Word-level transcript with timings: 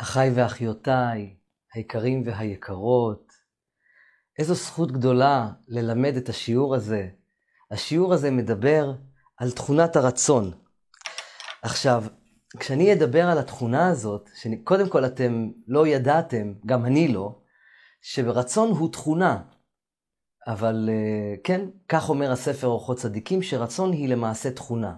אחיי 0.00 0.30
ואחיותיי, 0.34 1.36
היקרים 1.74 2.22
והיקרות, 2.26 3.32
איזו 4.38 4.54
זכות 4.54 4.92
גדולה 4.92 5.50
ללמד 5.68 6.16
את 6.16 6.28
השיעור 6.28 6.74
הזה. 6.74 7.08
השיעור 7.70 8.14
הזה 8.14 8.30
מדבר 8.30 8.92
על 9.36 9.50
תכונת 9.50 9.96
הרצון. 9.96 10.52
עכשיו, 11.62 12.04
כשאני 12.58 12.92
אדבר 12.92 13.26
על 13.28 13.38
התכונה 13.38 13.88
הזאת, 13.88 14.30
שקודם 14.34 14.88
כל 14.88 15.04
אתם 15.04 15.50
לא 15.66 15.86
ידעתם, 15.86 16.52
גם 16.66 16.84
אני 16.84 17.08
לא, 17.08 17.38
שרצון 18.02 18.70
הוא 18.70 18.92
תכונה. 18.92 19.42
אבל 20.46 20.88
אה, 20.92 21.34
כן, 21.44 21.60
כך 21.88 22.08
אומר 22.08 22.32
הספר 22.32 22.66
אורחות 22.66 22.96
צדיקים, 22.96 23.42
שרצון 23.42 23.92
היא 23.92 24.08
למעשה 24.08 24.50
תכונה. 24.50 24.94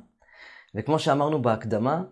וכמו 0.75 0.99
שאמרנו 0.99 1.43
בהקדמה, 1.43 2.03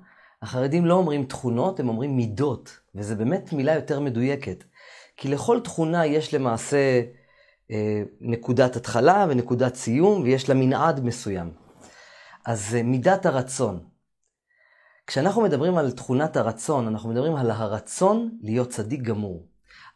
החרדים 0.42 0.86
לא 0.86 0.94
אומרים 0.94 1.24
תכונות, 1.24 1.80
הם 1.80 1.88
אומרים 1.88 2.16
מידות, 2.16 2.78
וזו 2.94 3.16
באמת 3.16 3.52
מילה 3.52 3.74
יותר 3.74 4.00
מדויקת. 4.00 4.64
כי 5.16 5.28
לכל 5.28 5.60
תכונה 5.60 6.06
יש 6.06 6.34
למעשה 6.34 7.02
אה, 7.70 8.02
נקודת 8.20 8.76
התחלה 8.76 9.26
ונקודת 9.28 9.74
סיום, 9.74 10.22
ויש 10.22 10.48
לה 10.48 10.54
מנעד 10.54 11.04
מסוים. 11.04 11.50
אז 12.46 12.74
אה, 12.74 12.82
מידת 12.82 13.26
הרצון. 13.26 13.80
כשאנחנו 15.06 15.42
מדברים 15.42 15.76
על 15.76 15.90
תכונת 15.90 16.36
הרצון, 16.36 16.86
אנחנו 16.86 17.10
מדברים 17.10 17.36
על 17.36 17.50
הרצון 17.50 18.38
להיות 18.42 18.70
צדיק 18.70 19.02
גמור. 19.02 19.46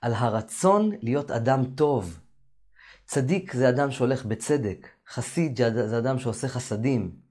על 0.00 0.14
הרצון 0.14 0.90
להיות 1.02 1.30
אדם 1.30 1.64
טוב. 1.64 2.20
צדיק 3.06 3.52
זה 3.52 3.68
אדם 3.68 3.90
שהולך 3.90 4.24
בצדק, 4.24 4.88
חסיד 5.08 5.60
זה 5.72 5.98
אדם 5.98 6.18
שעושה 6.18 6.48
חסדים. 6.48 7.21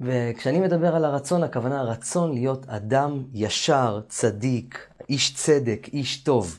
וכשאני 0.00 0.60
מדבר 0.60 0.96
על 0.96 1.04
הרצון, 1.04 1.42
הכוונה 1.42 1.80
הרצון 1.80 2.32
להיות 2.32 2.68
אדם 2.68 3.24
ישר, 3.32 4.00
צדיק, 4.08 4.88
איש 5.08 5.34
צדק, 5.34 5.88
איש 5.92 6.22
טוב. 6.22 6.58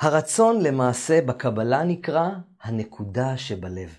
הרצון 0.00 0.62
למעשה 0.62 1.20
בקבלה 1.20 1.84
נקרא 1.84 2.28
הנקודה 2.62 3.36
שבלב. 3.36 3.94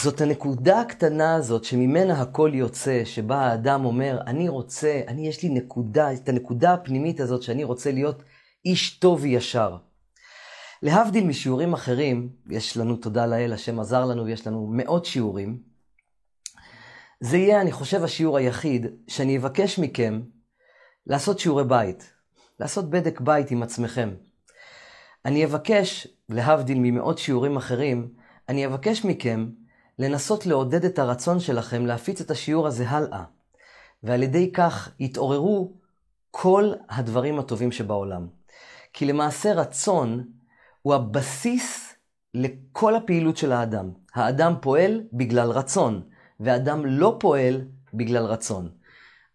זאת 0.00 0.20
הנקודה 0.20 0.80
הקטנה 0.80 1.34
הזאת 1.34 1.64
שממנה 1.64 2.22
הכל 2.22 2.50
יוצא, 2.54 3.04
שבה 3.04 3.36
האדם 3.36 3.84
אומר, 3.84 4.20
אני 4.26 4.48
רוצה, 4.48 5.00
אני 5.08 5.28
יש 5.28 5.42
לי 5.42 5.48
נקודה, 5.48 6.12
את 6.12 6.28
הנקודה 6.28 6.72
הפנימית 6.72 7.20
הזאת 7.20 7.42
שאני 7.42 7.64
רוצה 7.64 7.92
להיות 7.92 8.22
איש 8.64 8.98
טוב 8.98 9.18
וישר. 9.22 9.76
להבדיל 10.82 11.26
משיעורים 11.26 11.72
אחרים, 11.72 12.28
יש 12.50 12.76
לנו 12.76 12.96
תודה 12.96 13.26
לאל, 13.26 13.52
השם 13.52 13.80
עזר 13.80 14.04
לנו 14.04 14.24
ויש 14.24 14.46
לנו 14.46 14.66
מאות 14.70 15.04
שיעורים, 15.04 15.75
זה 17.20 17.36
יהיה, 17.36 17.60
אני 17.60 17.72
חושב, 17.72 18.04
השיעור 18.04 18.36
היחיד 18.36 18.86
שאני 19.08 19.38
אבקש 19.38 19.78
מכם 19.78 20.22
לעשות 21.06 21.38
שיעורי 21.38 21.64
בית, 21.64 22.12
לעשות 22.60 22.90
בדק 22.90 23.20
בית 23.20 23.50
עם 23.50 23.62
עצמכם. 23.62 24.14
אני 25.24 25.44
אבקש, 25.44 26.06
להבדיל 26.28 26.78
ממאות 26.80 27.18
שיעורים 27.18 27.56
אחרים, 27.56 28.08
אני 28.48 28.66
אבקש 28.66 29.04
מכם 29.04 29.48
לנסות 29.98 30.46
לעודד 30.46 30.84
את 30.84 30.98
הרצון 30.98 31.40
שלכם 31.40 31.86
להפיץ 31.86 32.20
את 32.20 32.30
השיעור 32.30 32.66
הזה 32.66 32.88
הלאה, 32.88 33.24
ועל 34.02 34.22
ידי 34.22 34.52
כך 34.52 34.90
יתעוררו 35.00 35.72
כל 36.30 36.72
הדברים 36.88 37.38
הטובים 37.38 37.72
שבעולם. 37.72 38.28
כי 38.92 39.04
למעשה 39.04 39.52
רצון 39.52 40.24
הוא 40.82 40.94
הבסיס 40.94 41.94
לכל 42.34 42.94
הפעילות 42.94 43.36
של 43.36 43.52
האדם. 43.52 43.90
האדם 44.14 44.54
פועל 44.60 45.02
בגלל 45.12 45.50
רצון. 45.50 46.02
ואדם 46.40 46.86
לא 46.86 47.16
פועל 47.20 47.60
בגלל 47.94 48.24
רצון. 48.24 48.68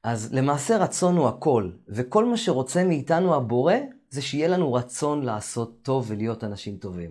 אז 0.03 0.33
למעשה 0.33 0.77
רצון 0.77 1.17
הוא 1.17 1.27
הכל, 1.27 1.69
וכל 1.89 2.25
מה 2.25 2.37
שרוצה 2.37 2.83
מאיתנו 2.83 3.35
הבורא, 3.35 3.75
זה 4.09 4.21
שיהיה 4.21 4.47
לנו 4.47 4.73
רצון 4.73 5.23
לעשות 5.23 5.79
טוב 5.81 6.05
ולהיות 6.07 6.43
אנשים 6.43 6.77
טובים. 6.77 7.09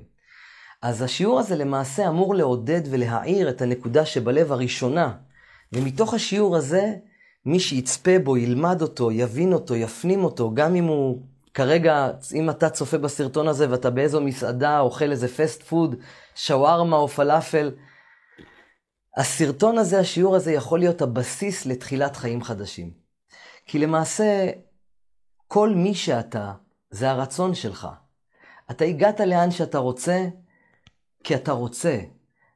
אז 0.83 1.03
השיעור 1.03 1.41
הזה 1.41 1.57
למעשה 1.57 2.09
אמור 2.09 2.35
לעודד 2.35 2.81
ולהעיר 2.91 3.49
את 3.51 3.63
הנקודה 3.63 4.07
שבלב 4.07 4.53
הראשונה, 4.53 5.13
ומתוך 5.73 6.15
השיעור 6.15 6.57
הזה, 6.57 6.95
מי 7.47 7.61
שיצפה 7.61 8.19
בו, 8.25 8.37
ילמד 8.37 8.83
אותו, 8.83 9.11
יבין 9.11 9.53
אותו, 9.53 9.77
יפנים 9.77 10.25
אותו, 10.25 10.55
גם 10.55 10.75
אם 10.75 10.85
הוא 10.85 11.23
כרגע, 11.55 12.11
אם 12.35 12.51
אתה 12.51 12.71
צופה 12.71 12.99
בסרטון 12.99 13.49
הזה 13.49 13.71
ואתה 13.71 13.91
באיזו 13.91 14.21
מסעדה, 14.21 14.81
אוכל 14.81 15.11
איזה 15.11 15.29
פסט 15.29 15.63
פוד, 15.63 15.95
שווארמה 16.35 16.97
או 16.97 17.09
פלאפל, 17.09 17.71
הסרטון 19.17 19.79
הזה, 19.79 20.01
השיעור 20.01 20.37
הזה, 20.37 20.53
יכול 20.53 20.79
להיות 20.79 21.03
הבסיס 21.03 21.67
לתחילת 21.67 22.17
חיים 22.17 22.43
חדשים. 22.43 22.91
כי 23.67 23.79
למעשה, 23.79 24.51
כל 25.49 25.71
מי 25.75 25.95
שאתה, 25.95 26.53
זה 26.91 27.11
הרצון 27.11 27.55
שלך. 27.55 27.89
אתה 28.71 28.85
הגעת 28.85 29.21
לאן 29.21 29.51
שאתה 29.51 29.79
רוצה, 29.79 30.27
כי 31.25 31.35
אתה 31.35 31.53
רוצה. 31.53 31.99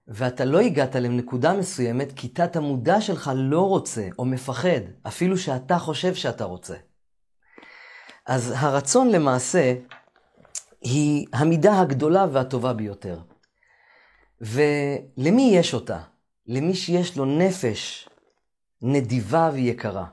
ואתה 0.09 0.45
לא 0.45 0.61
הגעת 0.61 0.95
לנקודה 0.97 1.53
מסוימת, 1.53 2.13
כי 2.17 2.29
תת 2.29 2.57
המודע 2.57 3.01
שלך 3.01 3.31
לא 3.35 3.61
רוצה 3.61 4.09
או 4.19 4.25
מפחד, 4.25 4.81
אפילו 5.07 5.39
שאתה 5.39 5.79
חושב 5.79 6.15
שאתה 6.15 6.45
רוצה. 6.45 6.77
אז 8.27 8.55
הרצון 8.57 9.11
למעשה 9.11 9.75
היא 10.81 11.27
המידה 11.33 11.81
הגדולה 11.81 12.27
והטובה 12.33 12.73
ביותר. 12.73 13.19
ולמי 14.41 15.51
יש 15.55 15.75
אותה? 15.75 16.01
למי 16.47 16.75
שיש 16.75 17.17
לו 17.17 17.25
נפש 17.25 18.09
נדיבה 18.83 19.51
ויקרה. 19.55 20.07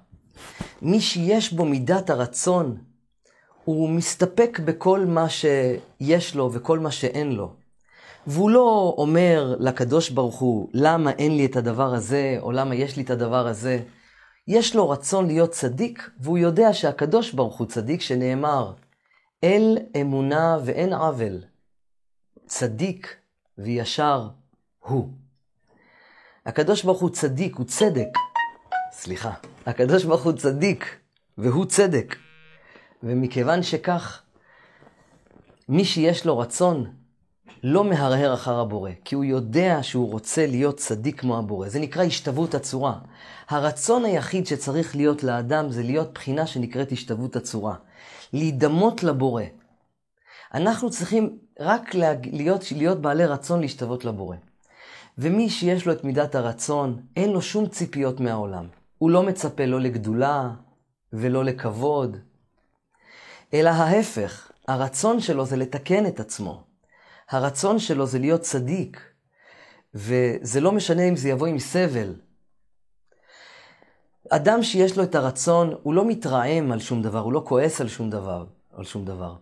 מי 0.81 1.01
שיש 1.01 1.53
בו 1.53 1.65
מידת 1.65 2.09
הרצון, 2.09 2.77
הוא 3.65 3.89
מסתפק 3.89 4.59
בכל 4.65 5.05
מה 5.05 5.29
שיש 5.29 6.35
לו 6.35 6.53
וכל 6.53 6.79
מה 6.79 6.91
שאין 6.91 7.31
לו. 7.31 7.53
והוא 8.27 8.49
לא 8.49 8.95
אומר 8.97 9.55
לקדוש 9.59 10.09
ברוך 10.09 10.39
הוא, 10.39 10.69
למה 10.73 11.11
אין 11.11 11.37
לי 11.37 11.45
את 11.45 11.55
הדבר 11.55 11.93
הזה, 11.93 12.37
או 12.41 12.51
למה 12.51 12.75
יש 12.75 12.97
לי 12.97 13.03
את 13.03 13.09
הדבר 13.09 13.47
הזה. 13.47 13.79
יש 14.47 14.75
לו 14.75 14.89
רצון 14.89 15.27
להיות 15.27 15.51
צדיק, 15.51 16.09
והוא 16.19 16.37
יודע 16.37 16.73
שהקדוש 16.73 17.31
ברוך 17.31 17.57
הוא 17.57 17.67
צדיק, 17.67 18.01
שנאמר, 18.01 18.73
אל 19.43 19.77
אמונה 20.01 20.57
ואין 20.65 20.93
עוול, 20.93 21.43
צדיק 22.47 23.15
וישר 23.57 24.29
הוא. 24.79 25.20
הקדוש 26.46 26.84
ברוך 26.84 27.02
הוא 27.02 27.09
צדיק, 27.09 27.56
הוא 27.56 27.66
צדק. 27.66 28.07
סליחה. 28.91 29.31
הקדוש 29.66 30.03
ברוך 30.03 30.24
הוא 30.24 30.34
צדיק, 30.34 30.96
והוא 31.38 31.66
צדק. 31.66 32.16
ומכיוון 33.03 33.63
שכך, 33.63 34.22
מי 35.69 35.85
שיש 35.85 36.25
לו 36.25 36.38
רצון, 36.38 36.94
לא 37.63 37.84
מהרהר 37.84 38.34
אחר 38.34 38.59
הבורא, 38.59 38.91
כי 39.06 39.16
הוא 39.16 39.24
יודע 39.24 39.79
שהוא 39.81 40.12
רוצה 40.12 40.47
להיות 40.47 40.78
צדיק 40.78 41.19
כמו 41.19 41.38
הבורא. 41.38 41.69
זה 41.69 41.79
נקרא 41.79 42.03
השתוות 42.03 42.56
הצורה. 42.56 43.00
הרצון 43.50 44.06
היחיד 44.06 44.47
שצריך 44.47 44.96
להיות 44.96 45.23
לאדם 45.23 45.72
זה 45.72 45.84
להיות 45.84 46.13
בחינה 46.13 46.47
שנקראת 46.47 46.91
השתוות 46.91 47.35
הצורה. 47.35 47.75
להידמות 48.34 49.03
לבורא. 49.03 49.44
אנחנו 50.53 50.90
צריכים 50.90 51.38
רק 51.59 51.96
להיות, 52.31 52.72
להיות 52.72 53.02
בעלי 53.02 53.25
רצון 53.25 53.62
להשתוות 53.62 54.06
לבורא. 54.06 54.35
ומי 55.17 55.49
שיש 55.49 55.85
לו 55.85 55.94
את 55.94 56.03
מידת 56.03 56.35
הרצון, 56.35 57.01
אין 57.16 57.31
לו 57.31 57.41
שום 57.41 57.67
ציפיות 57.67 58.19
מהעולם. 58.19 58.67
הוא 58.97 59.09
לא 59.09 59.23
מצפה 59.23 59.66
לא 59.66 59.79
לגדולה 59.79 60.49
ולא 61.13 61.45
לכבוד, 61.45 62.17
אלא 63.53 63.69
ההפך, 63.69 64.51
הרצון 64.67 65.19
שלו 65.19 65.45
זה 65.45 65.57
לתקן 65.57 66.05
את 66.05 66.19
עצמו. 66.19 66.63
הרצון 67.29 67.79
שלו 67.79 68.05
זה 68.05 68.19
להיות 68.19 68.41
צדיק, 68.41 69.01
וזה 69.94 70.61
לא 70.61 70.72
משנה 70.72 71.03
אם 71.03 71.16
זה 71.16 71.29
יבוא 71.29 71.47
עם 71.47 71.59
סבל. 71.59 72.16
אדם 74.29 74.63
שיש 74.63 74.97
לו 74.97 75.03
את 75.03 75.16
הרצון, 75.16 75.73
הוא 75.83 75.93
לא 75.93 76.05
מתרעם 76.05 76.72
על 76.72 76.79
שום 76.79 77.01
דבר, 77.01 77.19
הוא 77.19 77.33
לא 77.33 77.43
כועס 77.45 77.81
על 77.81 77.87
שום 77.87 78.09
דבר, 78.09 78.46
על 78.73 78.84
שום 78.84 79.05
דבר. 79.05 79.35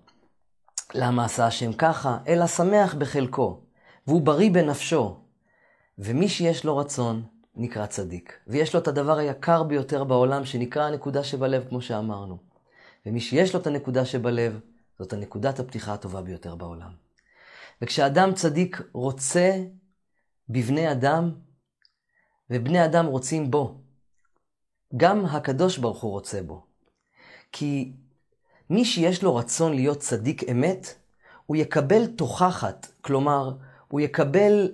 למה 0.94 1.25
עשה 1.25 1.48
השם 1.48 1.74
ככה? 1.74 2.18
אלא 2.27 2.48
שמח 2.48 2.94
בחלקו, 2.94 3.62
והוא 4.07 4.21
בריא 4.21 4.51
בנפשו. 4.51 5.29
ומי 6.00 6.28
שיש 6.30 6.66
לו 6.66 6.78
רצון, 6.78 7.24
נקרא 7.56 7.86
צדיק. 7.86 8.40
ויש 8.48 8.74
לו 8.74 8.80
את 8.80 8.88
הדבר 8.88 9.18
היקר 9.18 9.63
ביותר 9.63 10.04
בעולם, 10.04 10.46
שנקרא 10.46 10.84
הנקודה 10.84 11.24
שבלב, 11.24 11.66
כמו 11.69 11.81
שאמרנו. 11.81 12.38
ומי 13.06 13.19
שיש 13.19 13.54
לו 13.54 13.62
את 13.62 13.68
הנקודה 13.68 14.06
שבלב, 14.06 14.60
זאת 15.00 15.13
הנקודת 15.13 15.60
הפתיחה 15.60 15.94
הטובה 15.94 16.22
ביותר 16.22 16.56
בעולם. 16.56 16.92
וכשאדם 17.81 18.34
צדיק 18.34 18.81
רוצה 18.94 19.63
בבני 20.50 20.92
אדם, 20.92 21.31
ובני 22.50 22.86
אדם 22.86 23.06
רוצים 23.06 23.52
בו, 23.52 23.81
גם 24.98 25.25
הקדוש 25.25 25.78
ברוך 25.78 26.02
הוא 26.02 26.12
רוצה 26.12 26.42
בו. 26.42 26.66
כי 27.52 27.92
מי 28.69 28.86
שיש 28.86 29.24
לו 29.24 29.36
רצון 29.36 29.74
להיות 29.74 30.00
צדיק 30.00 30.50
אמת, 30.52 30.95
הוא 31.45 31.57
יקבל 31.57 32.07
תוכחת, 32.07 32.88
כלומר, 33.02 33.52
הוא 33.88 34.00
יקבל 34.00 34.72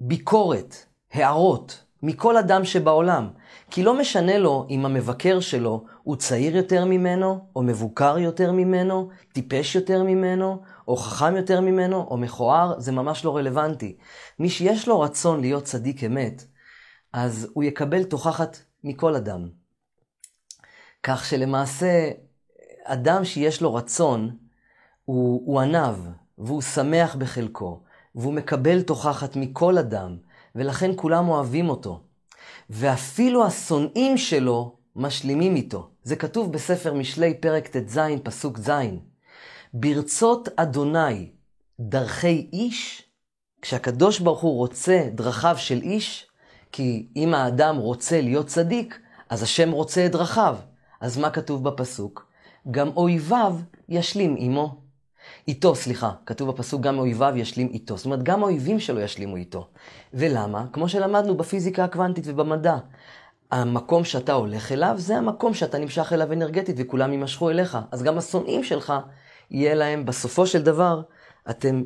ביקורת, 0.00 0.76
הערות, 1.12 1.84
מכל 2.02 2.36
אדם 2.36 2.64
שבעולם. 2.64 3.30
כי 3.70 3.82
לא 3.82 3.98
משנה 3.98 4.38
לו 4.38 4.66
אם 4.70 4.86
המבקר 4.86 5.40
שלו 5.40 5.84
הוא 6.02 6.16
צעיר 6.16 6.56
יותר 6.56 6.84
ממנו, 6.84 7.48
או 7.56 7.62
מבוקר 7.62 8.18
יותר 8.18 8.52
ממנו, 8.52 9.08
טיפש 9.32 9.74
יותר 9.74 10.02
ממנו, 10.02 10.62
או 10.88 10.96
חכם 10.96 11.36
יותר 11.36 11.60
ממנו, 11.60 12.06
או 12.10 12.16
מכוער, 12.16 12.80
זה 12.80 12.92
ממש 12.92 13.24
לא 13.24 13.36
רלוונטי. 13.36 13.96
מי 14.38 14.50
שיש 14.50 14.88
לו 14.88 15.00
רצון 15.00 15.40
להיות 15.40 15.64
צדיק 15.64 16.04
אמת, 16.04 16.44
אז 17.12 17.48
הוא 17.54 17.64
יקבל 17.64 18.04
תוכחת 18.04 18.58
מכל 18.84 19.14
אדם. 19.14 19.48
כך 21.02 21.24
שלמעשה, 21.24 22.10
אדם 22.84 23.24
שיש 23.24 23.62
לו 23.62 23.74
רצון, 23.74 24.36
הוא, 25.04 25.42
הוא 25.46 25.60
עניו, 25.60 25.96
והוא 26.38 26.62
שמח 26.62 27.14
בחלקו, 27.14 27.82
והוא 28.16 28.32
מקבל 28.32 28.82
תוכחת 28.82 29.36
מכל 29.36 29.78
אדם, 29.78 30.16
ולכן 30.54 30.90
כולם 30.96 31.28
אוהבים 31.28 31.68
אותו. 31.68 32.00
ואפילו 32.70 33.46
השונאים 33.46 34.16
שלו 34.16 34.76
משלימים 34.96 35.56
איתו. 35.56 35.90
זה 36.02 36.16
כתוב 36.16 36.52
בספר 36.52 36.94
משלי, 36.94 37.34
פרק 37.34 37.68
ט"ז, 37.68 37.98
פסוק 38.22 38.58
ז'. 38.58 38.70
ברצות 39.74 40.48
אדוני 40.56 41.30
דרכי 41.80 42.48
איש, 42.52 43.02
כשהקדוש 43.62 44.18
ברוך 44.18 44.40
הוא 44.40 44.56
רוצה 44.56 45.08
דרכיו 45.14 45.54
של 45.58 45.82
איש, 45.82 46.26
כי 46.72 47.08
אם 47.16 47.34
האדם 47.34 47.76
רוצה 47.76 48.20
להיות 48.20 48.46
צדיק, 48.46 49.00
אז 49.30 49.42
השם 49.42 49.70
רוצה 49.70 50.06
את 50.06 50.12
דרכיו. 50.12 50.56
אז 51.00 51.18
מה 51.18 51.30
כתוב 51.30 51.64
בפסוק? 51.64 52.26
גם 52.70 52.88
אויביו 52.88 53.56
ישלים 53.88 54.36
עמו. 54.38 54.85
איתו, 55.48 55.74
סליחה, 55.74 56.10
כתוב 56.26 56.50
בפסוק 56.50 56.80
גם 56.80 56.98
אויביו 56.98 57.32
ישלים 57.36 57.68
איתו. 57.68 57.96
זאת 57.96 58.06
אומרת, 58.06 58.22
גם 58.22 58.42
האויבים 58.42 58.80
שלו 58.80 59.00
ישלימו 59.00 59.36
איתו. 59.36 59.68
ולמה? 60.14 60.66
כמו 60.72 60.88
שלמדנו 60.88 61.36
בפיזיקה 61.36 61.84
הקוונטית 61.84 62.24
ובמדע. 62.26 62.76
המקום 63.50 64.04
שאתה 64.04 64.32
הולך 64.32 64.72
אליו, 64.72 64.94
זה 64.96 65.16
המקום 65.16 65.54
שאתה 65.54 65.78
נמשך 65.78 66.12
אליו 66.12 66.32
אנרגטית 66.32 66.76
וכולם 66.78 67.12
יימשכו 67.12 67.50
אליך. 67.50 67.78
אז 67.92 68.02
גם 68.02 68.18
השונאים 68.18 68.64
שלך, 68.64 68.92
יהיה 69.50 69.74
להם, 69.74 70.06
בסופו 70.06 70.46
של 70.46 70.62
דבר, 70.62 71.02
אתם 71.50 71.82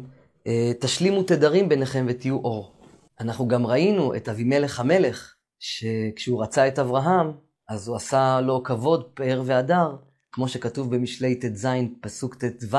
אה, 0.46 0.72
תשלימו 0.80 1.22
תדרים 1.22 1.68
ביניכם 1.68 2.06
ותהיו 2.08 2.36
אור. 2.36 2.72
אנחנו 3.20 3.48
גם 3.48 3.66
ראינו 3.66 4.14
את 4.14 4.28
אבימלך 4.28 4.80
המלך, 4.80 5.34
שכשהוא 5.58 6.42
רצה 6.42 6.68
את 6.68 6.78
אברהם, 6.78 7.32
אז 7.68 7.88
הוא 7.88 7.96
עשה 7.96 8.40
לו 8.40 8.62
כבוד, 8.62 9.04
פאר 9.14 9.42
והדר, 9.44 9.96
כמו 10.32 10.48
שכתוב 10.48 10.94
במשלי 10.94 11.34
ט"ז, 11.34 11.66
פסוק 12.00 12.34
ט"ו, 12.34 12.76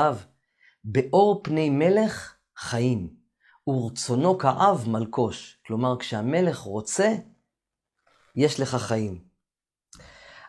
באור 0.84 1.40
פני 1.44 1.70
מלך 1.70 2.34
חיים, 2.56 3.14
ורצונו 3.66 4.38
כאב 4.38 4.84
מלקוש. 4.88 5.58
כלומר, 5.66 5.98
כשהמלך 5.98 6.58
רוצה, 6.58 7.14
יש 8.36 8.60
לך 8.60 8.74
חיים. 8.74 9.24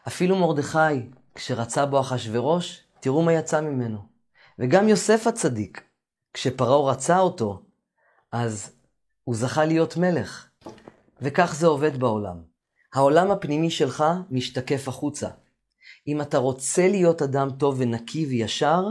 אפילו 0.07 0.35
מרדכי, 0.35 1.09
כשרצה 1.35 1.85
בו 1.85 1.99
אחשורוש, 1.99 2.83
תראו 2.99 3.21
מה 3.21 3.33
יצא 3.33 3.61
ממנו. 3.61 3.99
וגם 4.59 4.89
יוסף 4.89 5.27
הצדיק, 5.27 5.83
כשפרעה 6.33 6.91
רצה 6.91 7.19
אותו, 7.19 7.63
אז 8.31 8.71
הוא 9.23 9.35
זכה 9.35 9.65
להיות 9.65 9.97
מלך. 9.97 10.47
וכך 11.21 11.55
זה 11.55 11.67
עובד 11.67 11.97
בעולם. 11.97 12.43
העולם 12.93 13.31
הפנימי 13.31 13.69
שלך 13.69 14.03
משתקף 14.29 14.87
החוצה. 14.87 15.29
אם 16.07 16.21
אתה 16.21 16.37
רוצה 16.37 16.87
להיות 16.87 17.21
אדם 17.21 17.49
טוב 17.57 17.75
ונקי 17.79 18.25
וישר, 18.25 18.83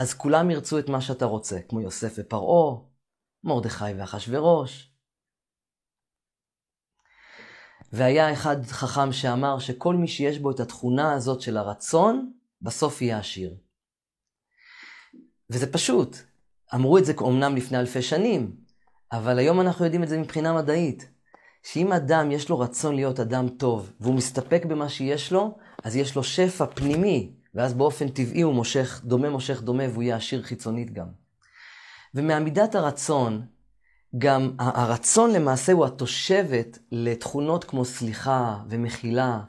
אז 0.00 0.14
כולם 0.14 0.50
ירצו 0.50 0.78
את 0.78 0.88
מה 0.88 1.00
שאתה 1.00 1.24
רוצה, 1.24 1.58
כמו 1.68 1.80
יוסף 1.80 2.14
ופרעה, 2.18 2.76
מרדכי 3.44 3.94
ואחשורוש. 3.98 4.94
והיה 7.92 8.32
אחד 8.32 8.64
חכם 8.64 9.12
שאמר 9.12 9.58
שכל 9.58 9.94
מי 9.94 10.08
שיש 10.08 10.38
בו 10.38 10.50
את 10.50 10.60
התכונה 10.60 11.12
הזאת 11.12 11.40
של 11.40 11.56
הרצון, 11.56 12.32
בסוף 12.62 13.02
יהיה 13.02 13.18
עשיר. 13.18 13.56
וזה 15.50 15.72
פשוט. 15.72 16.16
אמרו 16.74 16.98
את 16.98 17.04
זה 17.04 17.12
אומנם 17.20 17.56
לפני 17.56 17.78
אלפי 17.78 18.02
שנים, 18.02 18.56
אבל 19.12 19.38
היום 19.38 19.60
אנחנו 19.60 19.84
יודעים 19.84 20.02
את 20.02 20.08
זה 20.08 20.18
מבחינה 20.18 20.52
מדעית. 20.52 21.10
שאם 21.62 21.92
אדם 21.92 22.30
יש 22.30 22.48
לו 22.48 22.58
רצון 22.58 22.94
להיות 22.94 23.20
אדם 23.20 23.48
טוב, 23.48 23.92
והוא 24.00 24.14
מסתפק 24.14 24.64
במה 24.64 24.88
שיש 24.88 25.32
לו, 25.32 25.58
אז 25.84 25.96
יש 25.96 26.16
לו 26.16 26.24
שפע 26.24 26.66
פנימי, 26.66 27.39
ואז 27.54 27.74
באופן 27.74 28.08
טבעי 28.08 28.42
הוא 28.42 28.54
מושך, 28.54 29.00
דומה 29.04 29.30
מושך 29.30 29.62
דומה, 29.62 29.84
והוא 29.90 30.02
יהיה 30.02 30.16
עשיר 30.16 30.42
חיצונית 30.42 30.92
גם. 30.92 31.06
ומעמידת 32.14 32.74
הרצון, 32.74 33.46
גם 34.18 34.54
הרצון 34.58 35.32
למעשה 35.32 35.72
הוא 35.72 35.86
התושבת 35.86 36.78
לתכונות 36.92 37.64
כמו 37.64 37.84
סליחה 37.84 38.58
ומחילה. 38.68 39.40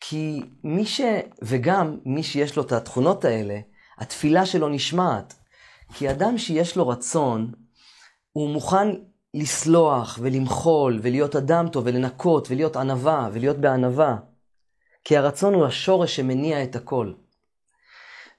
כי 0.00 0.42
מי 0.64 0.86
ש... 0.86 1.00
וגם 1.42 1.98
מי 2.04 2.22
שיש 2.22 2.56
לו 2.56 2.62
את 2.62 2.72
התכונות 2.72 3.24
האלה, 3.24 3.60
התפילה 3.98 4.46
שלו 4.46 4.68
נשמעת. 4.68 5.34
כי 5.94 6.10
אדם 6.10 6.38
שיש 6.38 6.76
לו 6.76 6.88
רצון, 6.88 7.52
הוא 8.32 8.50
מוכן 8.50 8.88
לסלוח 9.34 10.18
ולמחול 10.22 10.98
ולהיות 11.02 11.36
אדם 11.36 11.68
טוב 11.68 11.84
ולנקות 11.86 12.50
ולהיות 12.50 12.76
ענווה 12.76 13.28
ולהיות 13.32 13.56
בענווה. 13.56 14.16
כי 15.04 15.16
הרצון 15.16 15.54
הוא 15.54 15.66
השורש 15.66 16.16
שמניע 16.16 16.62
את 16.64 16.76
הכל. 16.76 17.12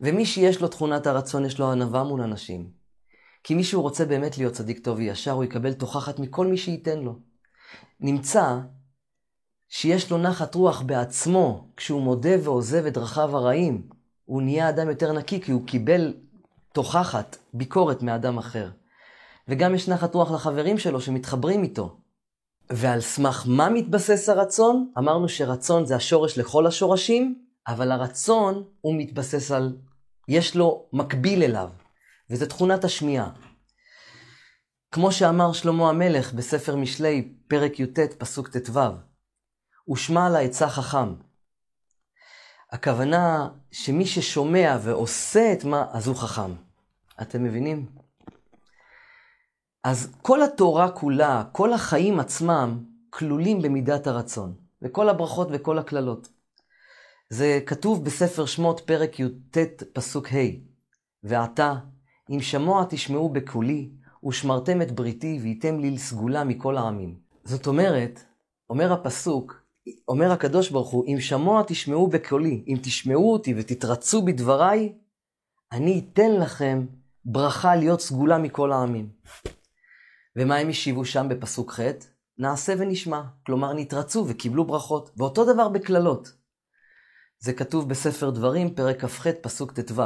ומי 0.02 0.26
שיש 0.26 0.62
לו 0.62 0.68
תכונת 0.68 1.08
הרצון, 1.08 1.46
יש 1.46 1.60
לו 1.60 1.72
ענווה 1.72 2.04
מול 2.04 2.22
אנשים. 2.22 2.70
כי 3.44 3.56
מי 3.56 3.64
שהוא 3.64 3.84
רוצה 3.84 4.06
באמת 4.06 4.38
להיות 4.38 4.54
צדיק 4.54 4.80
טוב 4.80 4.98
וישר, 4.98 5.32
הוא 5.32 5.44
יקבל 5.44 5.74
תוכחת 5.74 6.20
מכל 6.20 6.48
מי 6.48 6.58
שייתן 6.58 7.00
לו. 7.00 7.20
נמצא 8.00 8.58
שיש 9.70 10.12
לו 10.12 10.18
נחת 10.18 10.56
רוח 10.56 10.82
בעצמו, 10.82 11.68
כשהוא 11.78 12.02
מודה 12.02 12.30
ועוזב 12.44 12.86
את 12.86 12.94
דרכיו 12.94 13.38
הרעים, 13.38 13.88
הוא 14.26 14.42
נהיה 14.42 14.70
אדם 14.70 14.90
יותר 14.90 15.12
נקי, 15.12 15.42
כי 15.42 15.52
הוא 15.52 15.68
קיבל 15.68 16.14
תוכחת, 16.74 17.38
ביקורת 17.54 18.02
מאדם 18.02 18.38
אחר. 18.38 18.70
וגם 19.48 19.76
יש 19.76 19.90
נחת 19.90 20.16
רוח 20.16 20.32
לחברים 20.32 20.78
שלו 20.78 21.02
שמתחברים 21.02 21.64
איתו. 21.64 21.98
ועל 22.70 23.02
סמך 23.02 23.44
מה 23.48 23.70
מתבסס 23.70 24.30
הרצון? 24.30 24.92
אמרנו 24.98 25.30
שרצון 25.30 25.86
זה 25.86 25.96
השורש 25.96 26.38
לכל 26.38 26.68
השורשים, 26.68 27.46
אבל 27.68 27.92
הרצון 27.92 28.64
הוא 28.82 28.96
מתבסס 28.98 29.52
על, 29.52 29.78
יש 30.28 30.56
לו 30.56 30.90
מקביל 30.94 31.44
אליו, 31.44 31.70
וזה 32.30 32.50
תכונת 32.50 32.84
השמיעה. 32.84 33.30
כמו 34.92 35.12
שאמר 35.12 35.54
שלמה 35.54 35.90
המלך 35.90 36.34
בספר 36.34 36.76
משלי, 36.76 37.34
פרק 37.48 37.80
י"ט, 37.80 38.00
פסוק 38.00 38.58
ט"ו, 38.58 38.80
ושמע 39.92 40.26
על 40.26 40.36
העצה 40.36 40.70
חכם. 40.70 41.16
הכוונה 42.72 43.50
שמי 43.72 44.06
ששומע 44.06 44.78
ועושה 44.82 45.54
את 45.54 45.64
מה, 45.64 45.86
אז 45.92 46.08
הוא 46.08 46.16
חכם. 46.16 46.54
אתם 47.22 47.44
מבינים? 47.44 48.05
אז 49.86 50.16
כל 50.22 50.44
התורה 50.44 50.92
כולה, 50.92 51.44
כל 51.52 51.74
החיים 51.74 52.20
עצמם, 52.20 52.84
כלולים 53.10 53.62
במידת 53.62 54.08
הרצון, 54.08 54.54
וכל 54.82 55.10
הברכות 55.10 55.48
וכל 55.52 55.78
הקללות. 55.78 56.28
זה 57.30 57.60
כתוב 57.66 58.06
בספר 58.06 58.46
שמות, 58.46 58.80
פרק 58.80 59.20
י"ט, 59.20 59.58
פסוק 59.94 60.28
ה' 60.28 60.38
ועתה, 61.24 61.74
אם 62.30 62.42
שמוע 62.42 62.86
תשמעו 62.90 63.30
בקולי, 63.30 63.90
ושמרתם 64.28 64.82
את 64.82 64.92
בריתי, 64.92 65.40
והייתם 65.42 65.80
לי 65.80 65.92
לסגולה 65.92 66.44
מכל 66.44 66.78
העמים. 66.78 67.16
זאת 67.44 67.68
אומרת, 67.68 68.24
אומר 68.70 68.94
הפסוק, 68.94 69.62
אומר 70.08 70.32
הקדוש 70.32 70.70
ברוך 70.70 70.90
הוא, 70.90 71.06
אם 71.08 71.20
שמוע 71.20 71.64
תשמעו 71.68 72.08
בקולי, 72.08 72.64
אם 72.68 72.78
תשמעו 72.84 73.34
אותי 73.34 73.54
ותתרצו 73.58 74.22
בדבריי, 74.22 74.94
אני 75.72 76.06
אתן 76.06 76.32
לכם 76.32 76.86
ברכה 77.26 77.76
להיות 77.76 78.02
סגולה 78.02 78.38
מכל 78.38 78.72
העמים. 78.72 79.10
ומה 80.36 80.56
הם 80.56 80.70
השיבו 80.70 81.06
שם 81.06 81.30
בפסוק 81.30 81.72
ח'? 81.72 81.80
נעשה 82.38 82.74
ונשמע. 82.78 83.22
כלומר, 83.46 83.74
נתרצו 83.74 84.26
וקיבלו 84.28 84.66
ברכות. 84.66 85.10
ואותו 85.18 85.54
דבר 85.54 85.70
בקללות. 85.70 86.34
זה 87.40 87.54
כתוב 87.54 87.90
בספר 87.90 88.30
דברים, 88.30 88.76
פרק 88.76 89.06
כ"ח, 89.06 89.28
פסוק 89.28 89.80
ט"ו. 89.80 90.02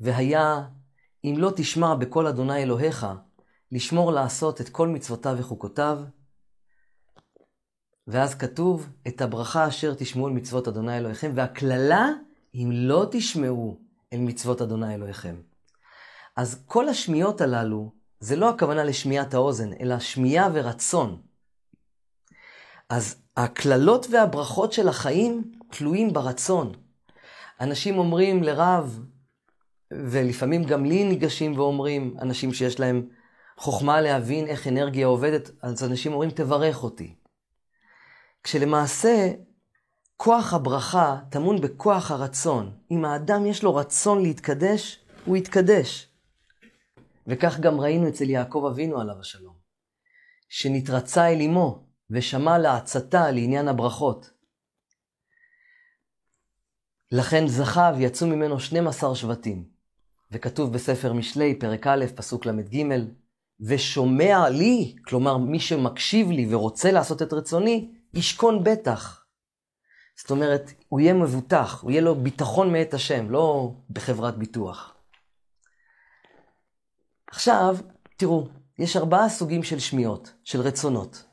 והיה, 0.00 0.62
אם 1.24 1.34
לא 1.38 1.52
תשמע 1.56 1.94
בקול 1.94 2.26
אדוני 2.26 2.62
אלוהיך, 2.62 3.06
לשמור 3.72 4.12
לעשות 4.12 4.60
את 4.60 4.68
כל 4.68 4.88
מצוותיו 4.88 5.36
וחוקותיו. 5.38 5.98
ואז 8.06 8.34
כתוב, 8.34 8.88
את 9.08 9.20
הברכה 9.20 9.68
אשר 9.68 9.94
תשמעו 9.94 10.28
אל 10.28 10.32
מצוות 10.32 10.68
אדוני 10.68 10.98
אלוהיכם, 10.98 11.32
והקללה, 11.34 12.08
אם 12.54 12.70
לא 12.72 13.06
תשמעו 13.10 13.80
אל 14.12 14.18
מצוות 14.18 14.62
אדוני 14.62 14.94
אלוהיכם. 14.94 15.36
אז 16.36 16.64
כל 16.66 16.88
השמיעות 16.88 17.40
הללו, 17.40 17.92
זה 18.24 18.36
לא 18.36 18.50
הכוונה 18.50 18.84
לשמיעת 18.84 19.34
האוזן, 19.34 19.70
אלא 19.80 19.98
שמיעה 19.98 20.48
ורצון. 20.52 21.22
אז 22.88 23.16
הקללות 23.36 24.06
והברכות 24.10 24.72
של 24.72 24.88
החיים 24.88 25.52
תלויים 25.70 26.12
ברצון. 26.12 26.72
אנשים 27.60 27.98
אומרים 27.98 28.42
לרב, 28.42 29.00
ולפעמים 29.92 30.64
גם 30.64 30.84
לי 30.84 31.04
ניגשים 31.04 31.58
ואומרים, 31.58 32.16
אנשים 32.20 32.52
שיש 32.52 32.80
להם 32.80 33.08
חוכמה 33.58 34.00
להבין 34.00 34.46
איך 34.46 34.68
אנרגיה 34.68 35.06
עובדת, 35.06 35.50
אז 35.62 35.84
אנשים 35.84 36.12
אומרים, 36.12 36.30
תברך 36.30 36.82
אותי. 36.82 37.14
כשלמעשה 38.42 39.30
כוח 40.16 40.54
הברכה 40.54 41.16
טמון 41.30 41.60
בכוח 41.60 42.10
הרצון. 42.10 42.72
אם 42.90 43.04
האדם 43.04 43.46
יש 43.46 43.62
לו 43.62 43.74
רצון 43.74 44.22
להתקדש, 44.22 45.04
הוא 45.24 45.36
יתקדש. 45.36 46.13
וכך 47.26 47.60
גם 47.60 47.80
ראינו 47.80 48.08
אצל 48.08 48.30
יעקב 48.30 48.64
אבינו 48.72 49.00
עליו 49.00 49.20
השלום, 49.20 49.56
שנתרצה 50.48 51.28
אל 51.28 51.42
אמו 51.42 51.86
ושמע 52.10 52.58
לעצתה 52.58 53.30
לעניין 53.30 53.68
הברכות. 53.68 54.30
לכן 57.12 57.46
זכה 57.46 57.92
ויצאו 57.96 58.26
ממנו 58.26 58.60
12 58.60 59.14
שבטים. 59.14 59.74
וכתוב 60.32 60.72
בספר 60.72 61.12
משלי, 61.12 61.58
פרק 61.58 61.86
א', 61.86 62.04
פסוק 62.14 62.46
ל"ג, 62.46 62.84
ושומע 63.60 64.48
לי, 64.48 64.96
כלומר 65.04 65.36
מי 65.36 65.60
שמקשיב 65.60 66.30
לי 66.30 66.54
ורוצה 66.54 66.92
לעשות 66.92 67.22
את 67.22 67.32
רצוני, 67.32 67.92
ישכון 68.14 68.64
בטח. 68.64 69.24
זאת 70.20 70.30
אומרת, 70.30 70.72
הוא 70.88 71.00
יהיה 71.00 71.14
מבוטח, 71.14 71.82
הוא 71.82 71.90
יהיה 71.90 72.00
לו 72.00 72.14
ביטחון 72.14 72.72
מאת 72.72 72.94
השם, 72.94 73.30
לא 73.30 73.72
בחברת 73.90 74.38
ביטוח. 74.38 74.93
עכשיו, 77.34 77.76
תראו, 78.16 78.46
יש 78.78 78.96
ארבעה 78.96 79.28
סוגים 79.28 79.62
של 79.62 79.78
שמיעות, 79.78 80.32
של 80.44 80.60
רצונות. 80.60 81.24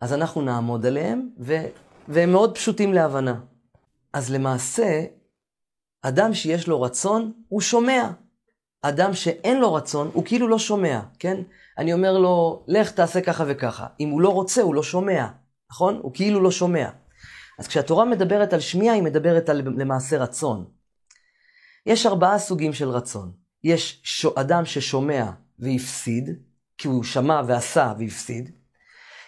אז 0.00 0.12
אנחנו 0.12 0.42
נעמוד 0.42 0.86
עליהם, 0.86 1.28
ו... 1.40 1.54
והם 2.08 2.32
מאוד 2.32 2.54
פשוטים 2.54 2.92
להבנה. 2.92 3.40
אז 4.12 4.30
למעשה, 4.30 5.04
אדם 6.02 6.34
שיש 6.34 6.68
לו 6.68 6.82
רצון, 6.82 7.32
הוא 7.48 7.60
שומע. 7.60 8.10
אדם 8.82 9.14
שאין 9.14 9.60
לו 9.60 9.74
רצון, 9.74 10.10
הוא 10.12 10.24
כאילו 10.24 10.48
לא 10.48 10.58
שומע, 10.58 11.00
כן? 11.18 11.42
אני 11.78 11.92
אומר 11.92 12.18
לו, 12.18 12.64
לך 12.68 12.90
תעשה 12.90 13.20
ככה 13.20 13.44
וככה. 13.46 13.86
אם 14.00 14.08
הוא 14.08 14.20
לא 14.20 14.28
רוצה, 14.28 14.62
הוא 14.62 14.74
לא 14.74 14.82
שומע, 14.82 15.26
נכון? 15.70 16.00
הוא 16.02 16.14
כאילו 16.14 16.40
לא 16.40 16.50
שומע. 16.50 16.90
אז 17.58 17.68
כשהתורה 17.68 18.04
מדברת 18.04 18.52
על 18.52 18.60
שמיעה, 18.60 18.94
היא 18.94 19.02
מדברת 19.02 19.48
על 19.48 19.62
למעשה 19.76 20.18
רצון. 20.18 20.64
יש 21.86 22.06
ארבעה 22.06 22.38
סוגים 22.38 22.72
של 22.72 22.88
רצון. 22.88 23.43
יש 23.64 24.26
אדם 24.36 24.64
ששומע 24.64 25.30
והפסיד, 25.58 26.30
כי 26.78 26.88
הוא 26.88 27.04
שמע 27.04 27.42
ועשה 27.46 27.92
והפסיד. 27.98 28.50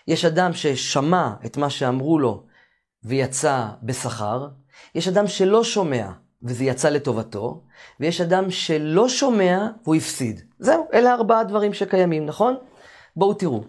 יש 0.08 0.24
אדם 0.24 0.52
ששמע 0.52 1.34
את 1.46 1.56
מה 1.56 1.70
שאמרו 1.70 2.18
לו 2.18 2.46
ויצא 3.04 3.66
בשכר. 3.82 4.48
יש 4.94 5.08
אדם 5.08 5.26
שלא 5.26 5.64
שומע 5.64 6.10
וזה 6.42 6.64
יצא 6.64 6.88
לטובתו, 6.88 7.62
ויש 8.00 8.20
אדם 8.20 8.50
שלא 8.50 9.08
שומע 9.08 9.68
והוא 9.84 9.94
הפסיד. 9.94 10.40
זהו, 10.58 10.86
אלה 10.94 11.12
ארבעה 11.14 11.44
דברים 11.44 11.74
שקיימים, 11.74 12.26
נכון? 12.26 12.56
בואו 13.16 13.34
תראו. 13.34 13.64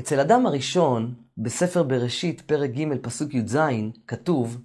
אצל 0.00 0.20
אדם 0.20 0.46
הראשון, 0.46 1.14
בספר 1.38 1.82
בראשית, 1.82 2.40
פרק 2.40 2.70
ג', 2.70 2.96
פסוק 3.02 3.34
י"ז, 3.34 3.58
כתוב, 4.06 4.60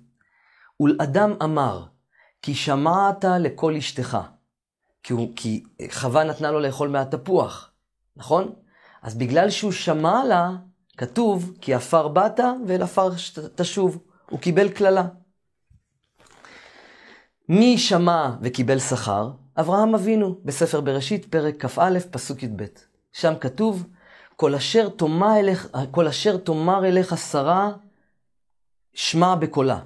ולאדם 0.80 1.34
אמר, 1.44 1.86
כי 2.42 2.56
שמעת 2.56 3.26
לקול 3.40 3.76
אשתך. 3.76 4.18
כי, 5.08 5.14
הוא, 5.14 5.34
כי 5.36 5.64
חווה 5.92 6.24
נתנה 6.24 6.52
לו 6.52 6.60
לאכול 6.60 6.90
מהתפוח, 6.90 7.72
נכון? 8.16 8.54
אז 9.02 9.16
בגלל 9.16 9.50
שהוא 9.50 9.72
שמע 9.72 10.24
לה, 10.24 10.52
כתוב, 10.98 11.54
כי 11.62 11.74
עפר 11.74 12.08
באת 12.08 12.40
ואל 12.68 12.82
עפר 12.82 13.10
תשוב. 13.56 13.98
הוא 14.30 14.40
קיבל 14.40 14.70
קללה. 14.70 15.08
מי 17.50 17.78
שמע 17.78 18.32
וקיבל 18.42 18.80
שכר? 18.80 19.32
אברהם 19.60 19.96
אבינו, 19.96 20.40
בספר 20.46 20.82
בראשית, 20.82 21.26
פרק 21.26 21.66
כ"א, 21.66 22.00
פסוק 22.12 22.44
י"ב. 22.44 22.66
שם 23.12 23.34
כתוב, 23.40 23.88
כל 24.36 24.56
אשר 24.56 24.88
אליך, 25.40 25.68
כל 25.92 26.08
אשר 26.08 26.38
תאמר 26.38 26.86
אליך 26.86 27.18
שרה, 27.18 27.72
שמע 28.94 29.36
בקולה. 29.36 29.80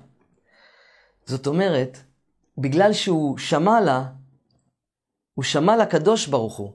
זאת 1.25 1.47
אומרת, 1.47 1.97
בגלל 2.57 2.93
שהוא 2.93 3.37
שמע 3.37 3.81
לה, 3.81 4.05
הוא 5.41 5.45
שמע 5.45 5.77
לקדוש 5.77 6.27
ברוך 6.27 6.57
הוא, 6.57 6.71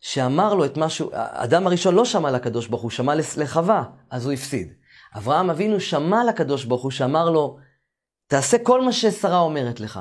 שאמר 0.00 0.54
לו 0.54 0.64
את 0.64 0.76
משהו, 0.76 1.10
האדם 1.12 1.66
הראשון 1.66 1.94
לא 1.94 2.04
שמע 2.04 2.30
לקדוש 2.30 2.66
ברוך 2.66 2.82
הוא, 2.82 2.90
שמע 2.90 3.14
לחווה, 3.36 3.84
אז 4.10 4.24
הוא 4.24 4.32
הפסיד. 4.32 4.72
אברהם 5.16 5.50
אבינו 5.50 5.80
שמע 5.80 6.24
לקדוש 6.24 6.64
ברוך 6.64 6.82
הוא, 6.82 6.90
שאמר 6.90 7.30
לו, 7.30 7.58
תעשה 8.26 8.56
כל 8.58 8.84
מה 8.84 8.92
ששרה 8.92 9.38
אומרת 9.38 9.80
לך. 9.80 10.00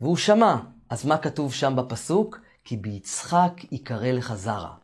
והוא 0.00 0.16
שמע. 0.16 0.56
אז 0.90 1.06
מה 1.06 1.18
כתוב 1.18 1.52
שם 1.52 1.76
בפסוק? 1.76 2.38
כי 2.64 2.76
ביצחק 2.76 3.52
יקרא 3.72 4.10
לך 4.10 4.34
זרע. 4.34 4.74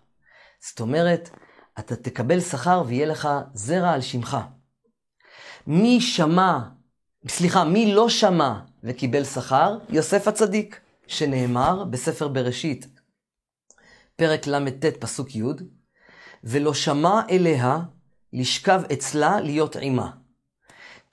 זאת 0.69 0.81
אומרת, 0.81 1.31
אתה 1.79 1.97
תקבל 1.97 2.41
שכר 2.41 2.83
ויהיה 2.87 3.07
לך 3.07 3.29
זרע 3.55 3.91
על 3.91 4.01
שמך. 4.01 4.37
מי 5.67 6.01
שמע, 6.01 6.59
סליחה, 7.29 7.65
מי 7.65 7.95
לא 7.95 8.09
שמע 8.09 8.55
וקיבל 8.85 9.25
שכר? 9.25 9.79
יוסף 9.89 10.29
הצדיק, 10.29 10.81
שנאמר 11.11 11.85
בספר 11.85 12.29
בראשית, 12.29 12.87
פרק 14.17 14.47
ל"ט, 14.47 14.85
פסוק 14.85 15.37
י', 15.37 15.43
ולא 16.45 16.75
שמע 16.75 17.21
אליה 17.31 17.79
לשכב 18.33 18.83
אצלה 18.93 19.41
להיות 19.41 19.77
עימה. 19.77 20.11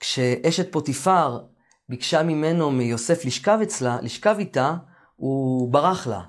כשאשת 0.00 0.72
פוטיפר 0.72 1.40
ביקשה 1.88 2.22
ממנו, 2.22 2.70
מיוסף, 2.70 3.24
לשכב 3.24 3.58
אצלה, 3.62 3.98
לשכב 4.02 4.36
איתה, 4.38 4.74
הוא 5.16 5.72
ברח 5.72 6.06
לה. 6.06 6.20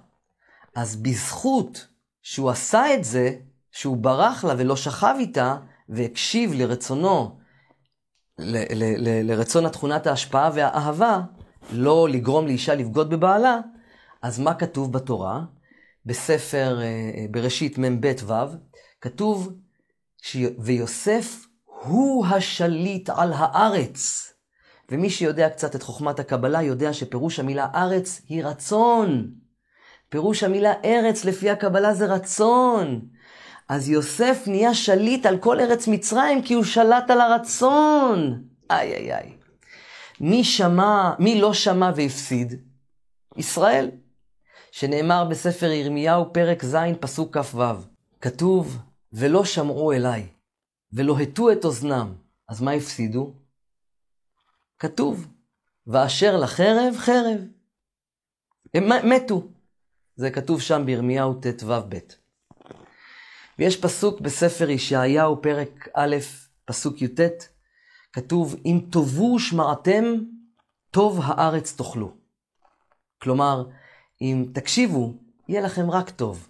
אז 0.76 0.96
בזכות 0.96 1.88
שהוא 2.22 2.50
עשה 2.50 2.94
את 2.94 3.04
זה, 3.04 3.32
שהוא 3.72 3.98
ברח 3.98 4.44
לה 4.44 4.54
ולא 4.58 4.76
שכב 4.76 5.16
איתה, 5.20 5.58
והקשיב 5.90 6.54
לרצונו, 6.54 7.40
ל- 8.40 8.58
ל- 8.58 8.96
ל- 8.98 9.32
לרצון 9.32 9.66
התכונת 9.66 10.08
ההשפעה 10.08 10.50
והאהבה, 10.54 11.22
לא 11.72 12.10
לגרום 12.10 12.48
לאישה 12.48 12.76
לבגוד 12.76 13.10
בבעלה, 13.10 13.60
אז 14.22 14.40
מה 14.40 14.54
כתוב 14.54 14.94
בתורה? 14.94 15.42
בספר 16.06 16.80
אה, 16.82 17.26
בראשית 17.32 17.78
מ"ב 17.78 18.14
ו', 18.26 18.34
כתוב, 19.02 19.54
ש... 20.22 20.38
ויוסף 20.60 21.46
הוא 21.66 22.26
השליט 22.26 23.10
על 23.10 23.34
הארץ. 23.36 24.34
ומי 24.92 25.10
שיודע 25.10 25.50
קצת 25.50 25.76
את 25.76 25.84
חוכמת 25.84 26.20
הקבלה 26.20 26.62
יודע 26.62 26.94
שפירוש 26.94 27.40
המילה 27.40 27.68
ארץ 27.76 28.22
היא 28.28 28.44
רצון. 28.46 29.32
פירוש 30.10 30.44
המילה 30.44 30.74
ארץ 30.86 31.26
לפי 31.26 31.50
הקבלה 31.50 31.94
זה 31.94 32.06
רצון. 32.06 33.02
אז 33.70 33.90
יוסף 33.90 34.44
נהיה 34.48 34.74
שליט 34.74 35.26
על 35.26 35.38
כל 35.38 35.60
ארץ 35.60 35.88
מצרים 35.88 36.42
כי 36.42 36.54
הוא 36.54 36.64
שלט 36.64 37.10
על 37.10 37.22
הרצון. 37.22 38.44
איי 38.72 38.94
איי 38.94 39.14
איי. 39.14 39.39
מי 40.22 40.44
שמע, 40.44 41.14
מי 41.20 41.42
לא 41.42 41.54
שמע 41.54 41.92
והפסיד? 41.96 42.54
ישראל. 43.38 43.92
שנאמר 44.72 45.26
בספר 45.30 45.72
ירמיהו 45.72 46.34
פרק 46.34 46.66
ז' 46.66 46.76
פסוק 47.00 47.38
כ"ו. 47.38 47.64
כתוב, 48.22 48.78
ולא 49.14 49.46
שמעו 49.46 49.92
אליי, 49.92 50.28
ולא 50.94 51.20
הטו 51.20 51.52
את 51.52 51.66
אוזנם. 51.66 52.14
אז 52.48 52.62
מה 52.62 52.72
הפסידו? 52.72 53.34
כתוב, 54.80 55.28
ואשר 55.88 56.38
לחרב, 56.38 56.96
חרב. 56.98 57.42
הם 58.74 59.10
מתו. 59.10 59.48
זה 60.16 60.32
כתוב 60.32 60.62
שם 60.62 60.84
בירמיהו 60.86 61.34
ט"ו-ב'. 61.34 61.96
ויש 63.60 63.82
פסוק 63.82 64.22
בספר 64.22 64.70
ישעיהו, 64.70 65.42
פרק 65.42 65.88
א', 65.94 66.16
פסוק 66.66 67.02
י"ט, 67.02 67.20
כתוב, 68.14 68.56
אם 68.66 68.80
תאבו 68.92 69.40
שמעתם, 69.40 70.04
טוב 70.92 71.20
הארץ 71.24 71.76
תאכלו. 71.76 72.12
כלומר, 73.22 73.64
אם 74.22 74.46
תקשיבו, 74.54 75.14
יהיה 75.48 75.62
לכם 75.62 75.92
רק 75.92 76.10
טוב. 76.10 76.48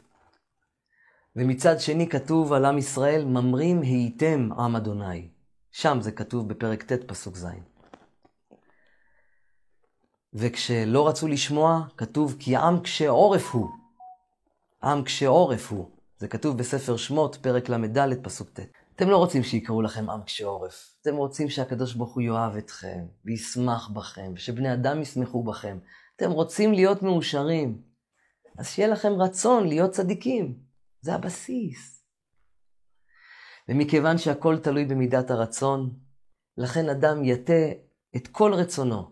ומצד 1.36 1.80
שני 1.80 2.10
כתוב 2.10 2.54
על 2.54 2.66
עם 2.66 2.78
ישראל, 2.78 3.26
ממרים 3.26 3.82
הייתם 3.82 4.50
עם 4.52 4.76
אדוני. 4.76 5.30
שם 5.72 5.98
זה 6.02 6.12
כתוב 6.12 6.50
בפרק 6.50 6.84
ט', 6.84 7.08
פסוק 7.08 7.36
ז'. 7.36 7.46
וכשלא 10.34 11.08
רצו 11.08 11.28
לשמוע, 11.28 11.82
כתוב 11.98 12.36
כי 12.40 12.56
עם 12.56 12.80
קשה 12.80 13.10
עורף 13.10 13.52
הוא. 13.52 13.70
עם 14.84 15.04
קשה 15.04 15.28
עורף 15.28 15.72
הוא. 15.72 15.90
זה 16.18 16.28
כתוב 16.28 16.58
בספר 16.58 16.98
שמות, 16.98 17.36
פרק 17.36 17.70
ל"ד, 17.70 18.24
פסוק 18.24 18.50
ט'. 18.50 18.60
אתם 18.96 19.10
לא 19.10 19.18
רוצים 19.18 19.44
שיקראו 19.44 19.82
לכם 19.82 20.10
עם 20.10 20.22
קשה 20.22 20.46
עורף. 20.46 20.89
אתם 21.02 21.16
רוצים 21.16 21.50
שהקדוש 21.50 21.94
ברוך 21.94 22.14
הוא 22.14 22.22
יאהב 22.22 22.56
אתכם, 22.56 23.06
וישמח 23.26 23.90
בכם, 23.90 24.32
ושבני 24.36 24.74
אדם 24.74 25.02
ישמחו 25.02 25.44
בכם. 25.44 25.80
אתם 26.16 26.32
רוצים 26.32 26.74
להיות 26.74 27.04
מאושרים. 27.04 27.82
אז 28.58 28.68
שיהיה 28.68 28.88
לכם 28.88 29.14
רצון 29.14 29.68
להיות 29.68 29.92
צדיקים. 29.92 30.60
זה 31.02 31.16
הבסיס. 31.16 32.04
ומכיוון 33.70 34.18
שהכל 34.18 34.58
תלוי 34.58 34.86
במידת 34.86 35.32
הרצון, 35.32 36.00
לכן 36.58 36.90
אדם 36.90 37.24
יטה 37.24 37.64
את 38.16 38.28
כל 38.28 38.54
רצונו 38.54 39.10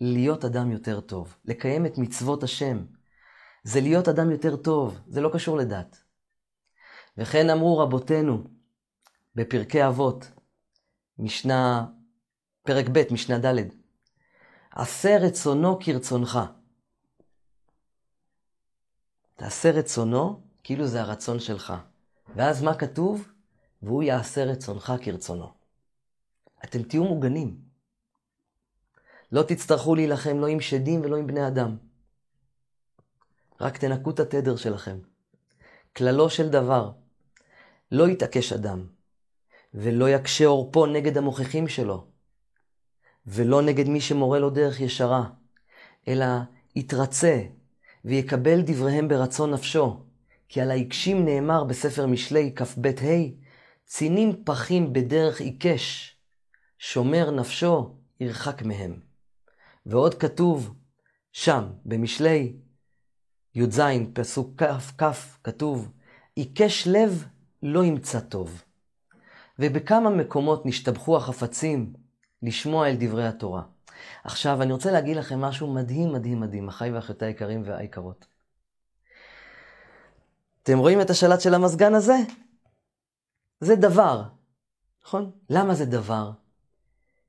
להיות 0.00 0.44
אדם 0.44 0.70
יותר 0.70 1.00
טוב, 1.00 1.36
לקיים 1.44 1.86
את 1.86 1.98
מצוות 1.98 2.42
השם. 2.42 2.84
זה 3.64 3.80
להיות 3.80 4.08
אדם 4.08 4.30
יותר 4.30 4.56
טוב, 4.56 5.00
זה 5.06 5.20
לא 5.20 5.30
קשור 5.32 5.56
לדת. 5.56 6.04
וכן 7.18 7.50
אמרו 7.50 7.78
רבותינו 7.78 8.44
בפרקי 9.34 9.86
אבות, 9.86 10.30
משנה, 11.18 11.86
פרק 12.62 12.86
ב', 12.92 13.12
משנה 13.12 13.38
ד', 13.38 13.68
עשה 14.70 15.18
רצונו 15.20 15.78
כרצונך. 15.80 16.38
תעשה 19.34 19.70
רצונו 19.70 20.40
כאילו 20.62 20.86
זה 20.86 21.00
הרצון 21.00 21.40
שלך. 21.40 21.72
ואז 22.36 22.62
מה 22.62 22.74
כתוב? 22.74 23.28
והוא 23.82 24.02
יעשה 24.02 24.44
רצונך 24.44 24.92
כרצונו. 25.02 25.52
אתם 26.64 26.82
תהיו 26.82 27.04
מוגנים. 27.04 27.60
לא 29.32 29.42
תצטרכו 29.42 29.94
להילחם 29.94 30.38
לא 30.38 30.46
עם 30.46 30.60
שדים 30.60 31.00
ולא 31.00 31.16
עם 31.16 31.26
בני 31.26 31.46
אדם. 31.46 31.76
רק 33.60 33.78
תנקו 33.78 34.10
את 34.10 34.20
התדר 34.20 34.56
שלכם. 34.56 34.98
כללו 35.96 36.30
של 36.30 36.48
דבר, 36.48 36.92
לא 37.92 38.08
יתעקש 38.08 38.52
אדם, 38.52 38.86
ולא 39.74 40.10
יקשה 40.10 40.46
עורפו 40.46 40.86
נגד 40.86 41.18
המוכיחים 41.18 41.68
שלו, 41.68 42.06
ולא 43.26 43.62
נגד 43.62 43.88
מי 43.88 44.00
שמורה 44.00 44.38
לו 44.38 44.50
דרך 44.50 44.80
ישרה, 44.80 45.24
אלא 46.08 46.26
יתרצה 46.76 47.42
ויקבל 48.04 48.60
דבריהם 48.62 49.08
ברצון 49.08 49.50
נפשו, 49.50 50.00
כי 50.48 50.60
על 50.60 50.70
העיקשים 50.70 51.24
נאמר 51.24 51.64
בספר 51.64 52.06
משלי 52.06 52.52
כ"ב-ה, 52.56 53.16
צינים 53.86 54.44
פחים 54.44 54.92
בדרך 54.92 55.40
עיקש, 55.40 56.16
שומר 56.78 57.30
נפשו 57.30 57.94
ירחק 58.20 58.62
מהם. 58.62 59.00
ועוד 59.86 60.14
כתוב 60.14 60.74
שם, 61.32 61.64
במשלי 61.84 62.56
י"ז, 63.54 63.80
פסוק 64.12 64.62
כ"כ, 64.62 65.02
כתוב, 65.44 65.92
עיקש 66.34 66.88
לב 66.88 67.24
לא 67.62 67.84
ימצא 67.84 68.20
טוב. 68.20 68.62
ובכמה 69.58 70.10
מקומות 70.10 70.66
נשתבחו 70.66 71.16
החפצים 71.16 71.92
לשמוע 72.42 72.88
אל 72.88 72.96
דברי 72.98 73.26
התורה. 73.26 73.62
עכשיו, 74.24 74.62
אני 74.62 74.72
רוצה 74.72 74.90
להגיד 74.90 75.16
לכם 75.16 75.40
משהו 75.40 75.74
מדהים, 75.74 76.12
מדהים, 76.12 76.40
מדהים, 76.40 76.68
אחיי 76.68 76.90
ואחיותיי 76.90 77.28
היקרים 77.28 77.62
והיקרות. 77.66 78.26
אתם 80.62 80.78
רואים 80.78 81.00
את 81.00 81.10
השלט 81.10 81.40
של 81.40 81.54
המזגן 81.54 81.94
הזה? 81.94 82.16
זה 83.60 83.76
דבר, 83.76 84.22
נכון? 85.04 85.30
למה 85.50 85.74
זה 85.74 85.84
דבר? 85.84 86.30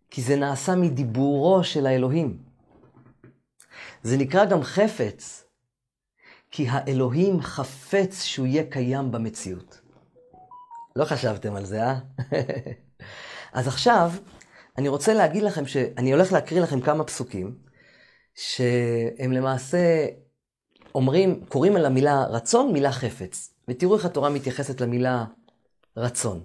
כי 0.09 0.21
זה 0.21 0.35
נעשה 0.35 0.75
מדיבורו 0.75 1.63
של 1.63 1.85
האלוהים. 1.85 2.43
זה 4.03 4.17
נקרא 4.17 4.45
גם 4.45 4.63
חפץ, 4.63 5.45
כי 6.51 6.67
האלוהים 6.69 7.41
חפץ 7.41 8.23
שהוא 8.23 8.47
יהיה 8.47 8.63
קיים 8.69 9.11
במציאות. 9.11 9.82
לא 10.95 11.05
חשבתם 11.05 11.55
על 11.55 11.65
זה, 11.65 11.83
אה? 11.83 11.99
אז 13.53 13.67
עכשיו, 13.67 14.11
אני 14.77 14.87
רוצה 14.87 15.13
להגיד 15.13 15.43
לכם 15.43 15.65
שאני 15.65 16.13
הולך 16.13 16.31
להקריא 16.31 16.61
לכם 16.61 16.81
כמה 16.81 17.03
פסוקים, 17.03 17.57
שהם 18.35 19.31
למעשה 19.31 20.05
אומרים, 20.95 21.45
קוראים 21.45 21.75
על 21.75 21.85
המילה 21.85 22.23
רצון 22.23 22.73
מילה 22.73 22.91
חפץ. 22.91 23.53
ותראו 23.67 23.95
איך 23.95 24.05
התורה 24.05 24.29
מתייחסת 24.29 24.81
למילה 24.81 25.25
רצון. 25.97 26.43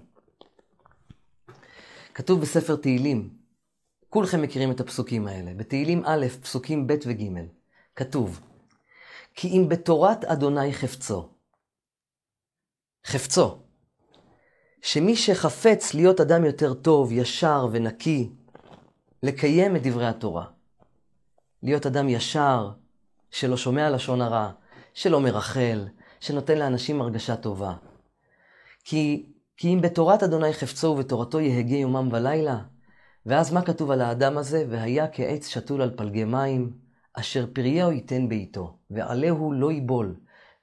כתוב 2.13 2.41
בספר 2.41 2.75
תהילים, 2.75 3.29
כולכם 4.09 4.41
מכירים 4.41 4.71
את 4.71 4.79
הפסוקים 4.79 5.27
האלה, 5.27 5.53
בתהילים 5.53 6.03
א', 6.05 6.25
פסוקים 6.41 6.87
ב' 6.87 6.93
וג', 7.05 7.23
כתוב, 7.95 8.41
כי 9.33 9.47
אם 9.47 9.69
בתורת 9.69 10.23
אדוני 10.25 10.73
חפצו, 10.73 11.29
חפצו, 13.05 13.59
שמי 14.81 15.15
שחפץ 15.15 15.93
להיות 15.93 16.21
אדם 16.21 16.45
יותר 16.45 16.73
טוב, 16.73 17.11
ישר 17.11 17.67
ונקי, 17.71 18.29
לקיים 19.23 19.75
את 19.75 19.87
דברי 19.87 20.07
התורה. 20.07 20.45
להיות 21.63 21.85
אדם 21.85 22.09
ישר, 22.09 22.71
שלא 23.31 23.57
שומע 23.57 23.89
לשון 23.89 24.21
הרע, 24.21 24.51
שלא 24.93 25.19
מרחל, 25.19 25.87
שנותן 26.19 26.57
לאנשים 26.57 27.01
הרגשה 27.01 27.35
טובה. 27.35 27.73
כי, 28.83 29.25
כי 29.57 29.73
אם 29.73 29.81
בתורת 29.81 30.23
אדוני 30.23 30.53
חפצו 30.53 30.87
ובתורתו 30.87 31.39
יהגה 31.39 31.75
יומם 31.75 32.09
ולילה, 32.11 32.59
ואז 33.25 33.53
מה 33.53 33.61
כתוב 33.61 33.91
על 33.91 34.01
האדם 34.01 34.37
הזה? 34.37 34.65
והיה 34.69 35.07
כעץ 35.07 35.47
שתול 35.47 35.81
על 35.81 35.97
פלגי 35.97 36.23
מים, 36.23 36.73
אשר 37.13 37.45
פרייהו 37.53 37.91
ייתן 37.91 38.29
בעיתו, 38.29 38.77
ועלהו 38.89 39.53
לא 39.53 39.71
ייבול, 39.71 40.15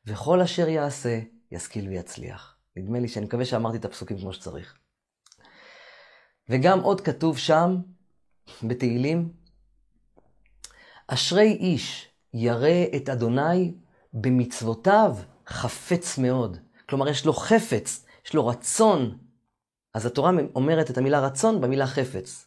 וכל 0.06 0.40
אשר 0.40 0.68
יעשה, 0.68 1.20
ישכיל 1.52 1.88
ויצליח. 1.88 2.55
נדמה 2.76 3.00
לי 3.00 3.08
שאני 3.08 3.26
מקווה 3.26 3.44
שאמרתי 3.44 3.76
את 3.76 3.84
הפסוקים 3.84 4.18
כמו 4.18 4.32
שצריך. 4.32 4.78
וגם 6.48 6.80
עוד 6.80 7.00
כתוב 7.00 7.38
שם, 7.38 7.76
בתהילים, 8.62 9.32
אשרי 11.08 11.52
איש 11.52 12.08
ירא 12.34 12.84
את 12.96 13.08
אדוני 13.08 13.74
במצוותיו 14.12 15.16
חפץ 15.46 16.18
מאוד. 16.18 16.58
כלומר, 16.88 17.08
יש 17.08 17.26
לו 17.26 17.32
חפץ, 17.32 18.06
יש 18.26 18.34
לו 18.34 18.46
רצון. 18.46 19.18
אז 19.94 20.06
התורה 20.06 20.30
אומרת 20.54 20.90
את 20.90 20.98
המילה 20.98 21.20
רצון 21.20 21.60
במילה 21.60 21.86
חפץ. 21.86 22.46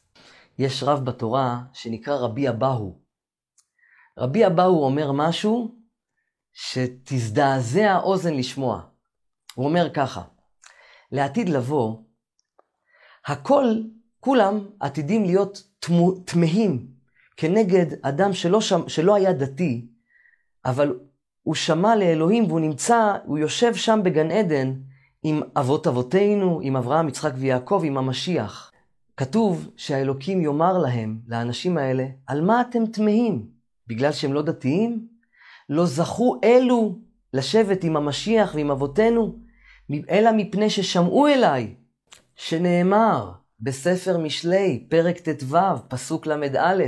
יש 0.59 0.83
רב 0.83 1.05
בתורה 1.05 1.61
שנקרא 1.73 2.15
רבי 2.15 2.49
אבהו. 2.49 3.01
רבי 4.17 4.47
אבהו 4.47 4.83
אומר 4.83 5.11
משהו 5.11 5.75
שתזדעזע 6.53 7.91
האוזן 7.91 8.33
לשמוע. 8.33 8.81
הוא 9.55 9.65
אומר 9.65 9.89
ככה, 9.93 10.21
לעתיד 11.11 11.49
לבוא, 11.49 11.97
הכל, 13.25 13.65
כולם 14.19 14.59
עתידים 14.79 15.25
להיות 15.25 15.63
תמהים 16.25 16.87
כנגד 17.37 17.85
אדם 18.01 18.33
שלא, 18.33 18.61
שם, 18.61 18.89
שלא 18.89 19.15
היה 19.15 19.33
דתי, 19.33 19.87
אבל 20.65 20.99
הוא 21.43 21.55
שמע 21.55 21.95
לאלוהים 21.95 22.45
והוא 22.45 22.59
נמצא, 22.59 23.13
הוא 23.25 23.37
יושב 23.37 23.75
שם 23.75 23.99
בגן 24.03 24.31
עדן 24.31 24.73
עם 25.23 25.41
אבות 25.55 25.87
אבותינו, 25.87 26.59
עם 26.63 26.75
אברהם, 26.75 27.07
יצחק 27.07 27.31
ויעקב, 27.35 27.81
עם 27.85 27.97
המשיח. 27.97 28.71
כתוב 29.17 29.69
שהאלוקים 29.77 30.41
יאמר 30.41 30.77
להם, 30.77 31.19
לאנשים 31.27 31.77
האלה, 31.77 32.05
על 32.27 32.41
מה 32.41 32.61
אתם 32.61 32.85
תמהים? 32.85 33.47
בגלל 33.87 34.11
שהם 34.11 34.33
לא 34.33 34.41
דתיים? 34.41 35.07
לא 35.69 35.85
זכו 35.85 36.39
אלו 36.43 36.99
לשבת 37.33 37.83
עם 37.83 37.97
המשיח 37.97 38.55
ועם 38.55 38.71
אבותינו, 38.71 39.39
אלא 40.09 40.31
מפני 40.37 40.69
ששמעו 40.69 41.27
אליי, 41.27 41.75
שנאמר 42.35 43.31
בספר 43.59 44.17
משלי, 44.17 44.87
פרק 44.89 45.17
ט"ו, 45.19 45.57
פסוק 45.87 46.27
ל"א, 46.27 46.83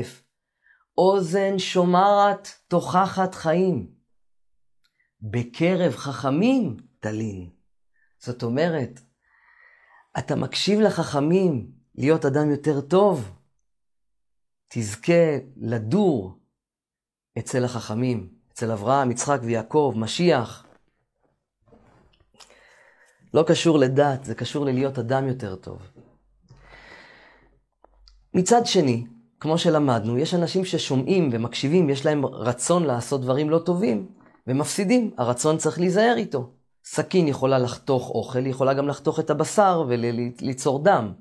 אוזן 0.97 1.59
שומעת 1.59 2.59
תוכחת 2.67 3.35
חיים. 3.35 3.91
בקרב 5.21 5.95
חכמים 5.95 6.77
תלין. 6.99 7.49
זאת 8.19 8.43
אומרת, 8.43 8.99
אתה 10.19 10.35
מקשיב 10.35 10.79
לחכמים 10.79 11.71
להיות 11.95 12.25
אדם 12.25 12.51
יותר 12.51 12.81
טוב, 12.81 13.31
תזכה 14.67 15.37
לדור 15.57 16.39
אצל 17.37 17.65
החכמים, 17.65 18.40
אצל 18.53 18.71
אברהם, 18.71 19.11
יצחק 19.11 19.39
ויעקב, 19.43 19.93
משיח. 19.95 20.65
לא 23.33 23.43
קשור 23.43 23.79
לדת, 23.79 24.23
זה 24.23 24.35
קשור 24.35 24.65
ללהיות 24.65 24.99
אדם 24.99 25.27
יותר 25.27 25.55
טוב. 25.55 25.79
מצד 28.33 28.65
שני, 28.65 29.05
כמו 29.39 29.57
שלמדנו, 29.57 30.17
יש 30.17 30.33
אנשים 30.33 30.65
ששומעים 30.65 31.29
ומקשיבים, 31.31 31.89
יש 31.89 32.05
להם 32.05 32.25
רצון 32.25 32.83
לעשות 32.83 33.21
דברים 33.21 33.49
לא 33.49 33.59
טובים, 33.59 34.09
ומפסידים. 34.47 35.11
הרצון 35.17 35.57
צריך 35.57 35.79
להיזהר 35.79 36.13
איתו. 36.17 36.53
סכין 36.85 37.27
יכולה 37.27 37.59
לחתוך 37.59 38.09
אוכל, 38.09 38.39
היא 38.39 38.49
יכולה 38.49 38.73
גם 38.73 38.87
לחתוך 38.87 39.19
את 39.19 39.29
הבשר 39.29 39.83
וליצור 39.87 40.83
דם. 40.83 41.13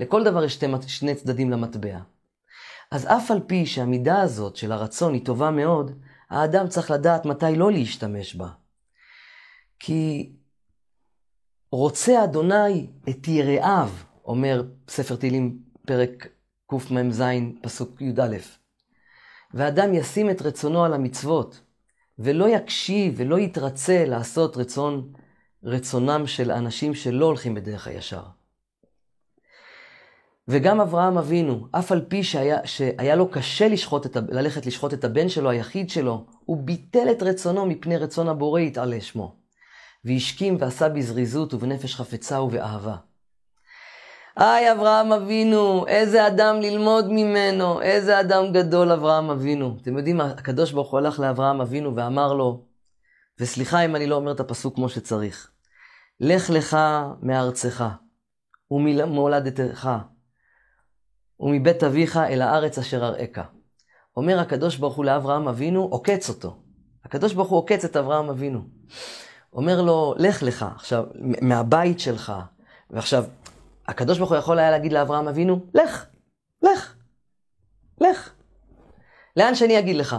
לכל 0.00 0.24
דבר 0.24 0.44
יש 0.44 0.54
שתי, 0.54 0.66
שני 0.86 1.14
צדדים 1.14 1.50
למטבע. 1.50 1.98
אז 2.90 3.06
אף 3.06 3.30
על 3.30 3.40
פי 3.46 3.66
שהמידה 3.66 4.20
הזאת 4.20 4.56
של 4.56 4.72
הרצון 4.72 5.14
היא 5.14 5.24
טובה 5.24 5.50
מאוד, 5.50 5.92
האדם 6.30 6.68
צריך 6.68 6.90
לדעת 6.90 7.24
מתי 7.24 7.56
לא 7.56 7.72
להשתמש 7.72 8.34
בה. 8.34 8.48
כי 9.78 10.32
רוצה 11.72 12.24
אדוני 12.24 12.86
את 13.08 13.28
יראיו, 13.28 13.90
אומר 14.24 14.62
ספר 14.88 15.16
תהילים 15.16 15.58
פרק 15.86 16.28
קמ"ז, 16.66 17.22
פסוק 17.62 18.00
י"א. 18.00 18.36
ואדם 19.54 19.94
ישים 19.94 20.30
את 20.30 20.42
רצונו 20.42 20.84
על 20.84 20.92
המצוות, 20.92 21.60
ולא 22.18 22.48
יקשיב 22.48 23.14
ולא 23.16 23.38
יתרצה 23.38 24.04
לעשות 24.06 24.56
רצון, 24.56 25.12
רצונם 25.64 26.26
של 26.26 26.50
אנשים 26.50 26.94
שלא 26.94 27.26
הולכים 27.26 27.54
בדרך 27.54 27.86
הישר. 27.86 28.22
וגם 30.48 30.80
אברהם 30.80 31.18
אבינו, 31.18 31.68
אף 31.70 31.92
על 31.92 32.04
פי 32.08 32.22
שהיה, 32.22 32.58
שהיה 32.64 33.16
לו 33.16 33.28
קשה 33.30 33.68
לשחוט 33.68 34.06
את, 34.06 34.16
ללכת 34.28 34.66
לשחוט 34.66 34.94
את 34.94 35.04
הבן 35.04 35.28
שלו, 35.28 35.50
היחיד 35.50 35.90
שלו, 35.90 36.26
הוא 36.44 36.56
ביטל 36.56 37.10
את 37.10 37.22
רצונו 37.22 37.66
מפני 37.66 37.96
רצון 37.96 38.28
הבורא 38.28 38.60
יתעלה 38.60 39.00
שמו. 39.00 39.36
והשכים 40.04 40.56
ועשה 40.60 40.88
בזריזות 40.88 41.54
ובנפש 41.54 41.94
חפצה 41.94 42.40
ובאהבה. 42.40 42.96
היי, 44.36 44.72
אברהם 44.72 45.12
אבינו, 45.12 45.86
איזה 45.86 46.26
אדם 46.26 46.60
ללמוד 46.60 47.06
ממנו, 47.08 47.82
איזה 47.82 48.20
אדם 48.20 48.52
גדול 48.52 48.92
אברהם 48.92 49.30
אבינו. 49.30 49.76
אתם 49.82 49.96
יודעים, 49.96 50.20
הקדוש 50.20 50.72
ברוך 50.72 50.90
הוא 50.90 50.98
הלך 50.98 51.20
לאברהם 51.20 51.60
אבינו 51.60 51.96
ואמר 51.96 52.32
לו, 52.32 52.64
וסליחה 53.40 53.84
אם 53.84 53.96
אני 53.96 54.06
לא 54.06 54.16
אומר 54.16 54.32
את 54.32 54.40
הפסוק 54.40 54.74
כמו 54.74 54.88
שצריך, 54.88 55.50
לך 56.20 56.50
לך 56.50 56.76
מארצך 57.22 57.84
וממולדתך 58.70 59.90
ומבית 61.40 61.82
אביך 61.82 62.16
אל 62.16 62.42
הארץ 62.42 62.78
אשר 62.78 63.04
אראך. 63.04 63.46
אומר 64.16 64.38
הקדוש 64.40 64.76
ברוך 64.76 64.96
הוא 64.96 65.04
לאברהם 65.04 65.48
אבינו, 65.48 65.82
עוקץ 65.82 66.28
אותו. 66.28 66.56
הקדוש 67.04 67.32
ברוך 67.32 67.48
הוא 67.48 67.58
עוקץ 67.58 67.84
את 67.84 67.96
אברהם 67.96 68.28
אבינו. 68.28 68.60
אומר 69.52 69.82
לו, 69.82 70.14
לך 70.18 70.42
לך, 70.42 70.66
עכשיו, 70.74 71.04
מהבית 71.42 72.00
שלך, 72.00 72.32
ועכשיו, 72.90 73.24
הקדוש 73.88 74.18
ברוך 74.18 74.30
הוא 74.30 74.38
יכול 74.38 74.58
היה 74.58 74.70
להגיד 74.70 74.92
לאברהם 74.92 75.28
אבינו, 75.28 75.66
לך, 75.74 76.06
לך, 76.62 76.94
לך. 78.00 78.32
לאן 79.36 79.54
שאני 79.54 79.78
אגיד 79.78 79.96
לך? 79.96 80.16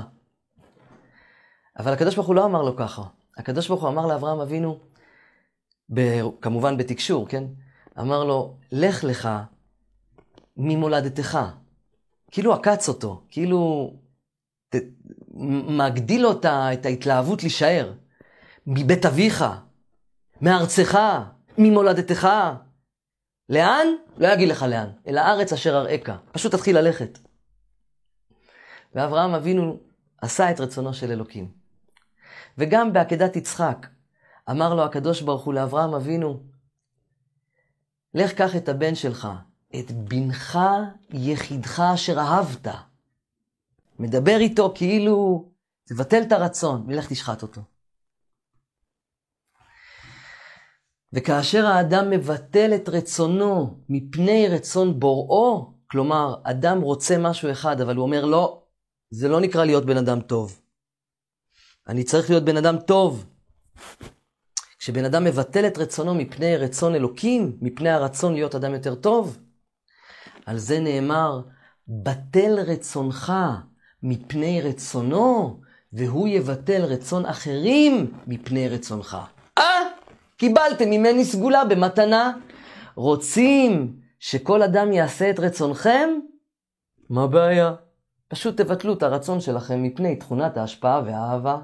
אבל 1.79 1.93
הקדוש 1.93 2.15
ברוך 2.15 2.27
הוא 2.27 2.35
לא 2.35 2.45
אמר 2.45 2.61
לו 2.61 2.75
ככה. 2.75 3.03
הקדוש 3.37 3.67
ברוך 3.67 3.81
הוא 3.81 3.89
אמר 3.89 4.05
לאברהם 4.05 4.39
אבינו, 4.39 4.79
ב, 5.93 6.01
כמובן 6.41 6.77
בתקשור, 6.77 7.27
כן? 7.27 7.43
אמר 7.99 8.23
לו, 8.23 8.57
לך 8.71 9.03
לך 9.03 9.29
ממולדתך. 10.57 11.39
כאילו 12.31 12.53
עקץ 12.53 12.89
אותו, 12.89 13.23
כאילו 13.29 13.93
ת, 14.69 14.75
מגדיל 15.77 16.21
לו 16.21 16.31
את 16.31 16.85
ההתלהבות 16.85 17.43
להישאר. 17.43 17.93
מבית 18.67 19.05
אביך, 19.05 19.45
מארצך, 20.41 20.99
ממולדתך. 21.57 22.27
לאן? 23.49 23.87
לא 24.17 24.33
אגיד 24.33 24.49
לך 24.49 24.63
לאן, 24.63 24.89
אל 25.07 25.17
הארץ 25.17 25.53
אשר 25.53 25.77
אראך. 25.77 26.09
פשוט 26.31 26.55
תתחיל 26.55 26.77
ללכת. 26.77 27.19
ואברהם 28.95 29.33
אבינו 29.33 29.79
עשה 30.21 30.51
את 30.51 30.59
רצונו 30.59 30.93
של 30.93 31.11
אלוקים. 31.11 31.51
וגם 32.57 32.93
בעקדת 32.93 33.35
יצחק, 33.35 33.87
אמר 34.49 34.73
לו 34.73 34.83
הקדוש 34.83 35.21
ברוך 35.21 35.43
הוא 35.43 35.53
לאברהם 35.53 35.93
אבינו, 35.93 36.43
לך 38.13 38.33
קח 38.33 38.55
את 38.55 38.69
הבן 38.69 38.95
שלך, 38.95 39.27
את 39.79 39.91
בנך 39.91 40.59
יחידך 41.09 41.79
אשר 41.79 42.19
אהבת. 42.19 42.67
מדבר 43.99 44.37
איתו 44.39 44.71
כאילו, 44.75 45.49
תבטל 45.85 46.21
את 46.21 46.31
הרצון, 46.31 46.85
ולך 46.87 47.07
תשחט 47.09 47.41
אותו. 47.41 47.61
וכאשר 51.13 51.65
האדם 51.65 52.09
מבטל 52.09 52.71
את 52.75 52.89
רצונו 52.89 53.79
מפני 53.89 54.47
רצון 54.47 54.99
בוראו, 54.99 55.73
כלומר, 55.87 56.35
אדם 56.43 56.81
רוצה 56.81 57.17
משהו 57.17 57.51
אחד, 57.51 57.81
אבל 57.81 57.95
הוא 57.95 58.03
אומר, 58.03 58.25
לא, 58.25 58.63
זה 59.09 59.27
לא 59.27 59.39
נקרא 59.39 59.65
להיות 59.65 59.85
בן 59.85 59.97
אדם 59.97 60.21
טוב. 60.21 60.61
אני 61.87 62.03
צריך 62.03 62.29
להיות 62.29 62.43
בן 62.43 62.57
אדם 62.57 62.77
טוב. 62.79 63.25
כשבן 64.79 65.05
אדם 65.05 65.23
מבטל 65.23 65.67
את 65.67 65.77
רצונו 65.77 66.15
מפני 66.15 66.57
רצון 66.57 66.95
אלוקים, 66.95 67.57
מפני 67.61 67.89
הרצון 67.89 68.33
להיות 68.33 68.55
אדם 68.55 68.73
יותר 68.73 68.95
טוב, 68.95 69.37
על 70.47 70.57
זה 70.57 70.79
נאמר, 70.79 71.41
בטל 71.87 72.59
רצונך 72.67 73.33
מפני 74.03 74.61
רצונו, 74.61 75.59
והוא 75.93 76.27
יבטל 76.27 76.83
רצון 76.83 77.25
אחרים 77.25 78.11
מפני 78.27 78.69
רצונך. 78.69 79.17
אה, 79.57 79.63
קיבלתם 80.37 80.89
ממני 80.89 81.25
סגולה 81.25 81.65
במתנה. 81.65 82.33
רוצים 82.95 83.99
שכל 84.19 84.63
אדם 84.63 84.91
יעשה 84.91 85.29
את 85.29 85.39
רצונכם? 85.39 86.09
מה 87.09 87.23
הבעיה? 87.23 87.73
פשוט 88.27 88.61
תבטלו 88.61 88.93
את 88.93 89.03
הרצון 89.03 89.41
שלכם 89.41 89.83
מפני 89.83 90.15
תכונת 90.15 90.57
ההשפעה 90.57 91.01
והאהבה. 91.05 91.57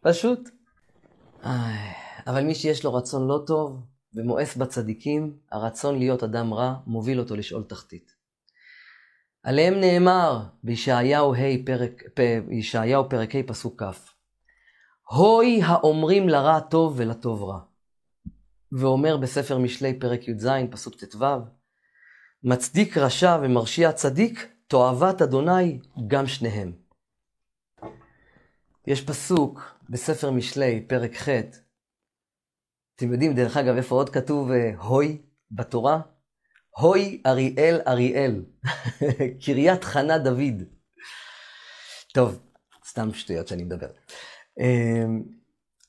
פשוט. 0.00 0.48
איי, 1.44 1.92
אבל 2.26 2.44
מי 2.44 2.54
שיש 2.54 2.84
לו 2.84 2.94
רצון 2.94 3.28
לא 3.28 3.42
טוב 3.46 3.89
ומואס 4.14 4.56
בצדיקים, 4.56 5.36
הרצון 5.52 5.98
להיות 5.98 6.22
אדם 6.22 6.54
רע 6.54 6.74
מוביל 6.86 7.20
אותו 7.20 7.36
לשאול 7.36 7.64
תחתית. 7.64 8.12
עליהם 9.42 9.74
נאמר 9.74 10.44
בישעיהו 10.62 11.34
ה' 11.34 11.66
פרק, 11.66 12.02
ישעיהו 12.50 13.08
פרק 13.08 13.34
ה' 13.34 13.42
פסוק 13.46 13.82
כ' 13.82 13.86
הוי 15.10 15.60
האומרים 15.62 16.28
לרע 16.28 16.60
טוב 16.60 16.94
ולטוב 16.96 17.42
רע. 17.42 17.60
ואומר 18.72 19.16
בספר 19.16 19.58
משלי 19.58 19.98
פרק 20.00 20.28
י"ז 20.28 20.48
פסוק 20.70 20.94
ט"ו 21.04 21.24
מצדיק 22.44 22.96
רשע 22.96 23.38
ומרשיע 23.42 23.92
צדיק 23.92 24.48
תועבת 24.66 25.22
אדוני 25.22 25.78
גם 26.06 26.26
שניהם. 26.26 26.72
יש 28.86 29.04
פסוק 29.04 29.62
בספר 29.90 30.30
משלי, 30.30 30.84
פרק 30.88 31.16
ח', 31.16 31.28
אתם 33.00 33.12
יודעים, 33.12 33.34
דרך 33.34 33.56
אגב, 33.56 33.76
איפה 33.76 33.94
עוד 33.94 34.10
כתוב 34.10 34.50
אה, 34.50 34.72
הוי 34.76 35.22
בתורה? 35.50 36.00
הוי 36.78 37.22
אריאל 37.26 37.80
אריאל, 37.86 38.44
קריית 39.44 39.84
חנה 39.84 40.18
דוד. 40.18 40.62
טוב, 42.14 42.40
סתם 42.88 43.14
שטויות 43.14 43.48
שאני 43.48 43.64
מדבר. 43.64 43.86
אמ, 44.60 45.22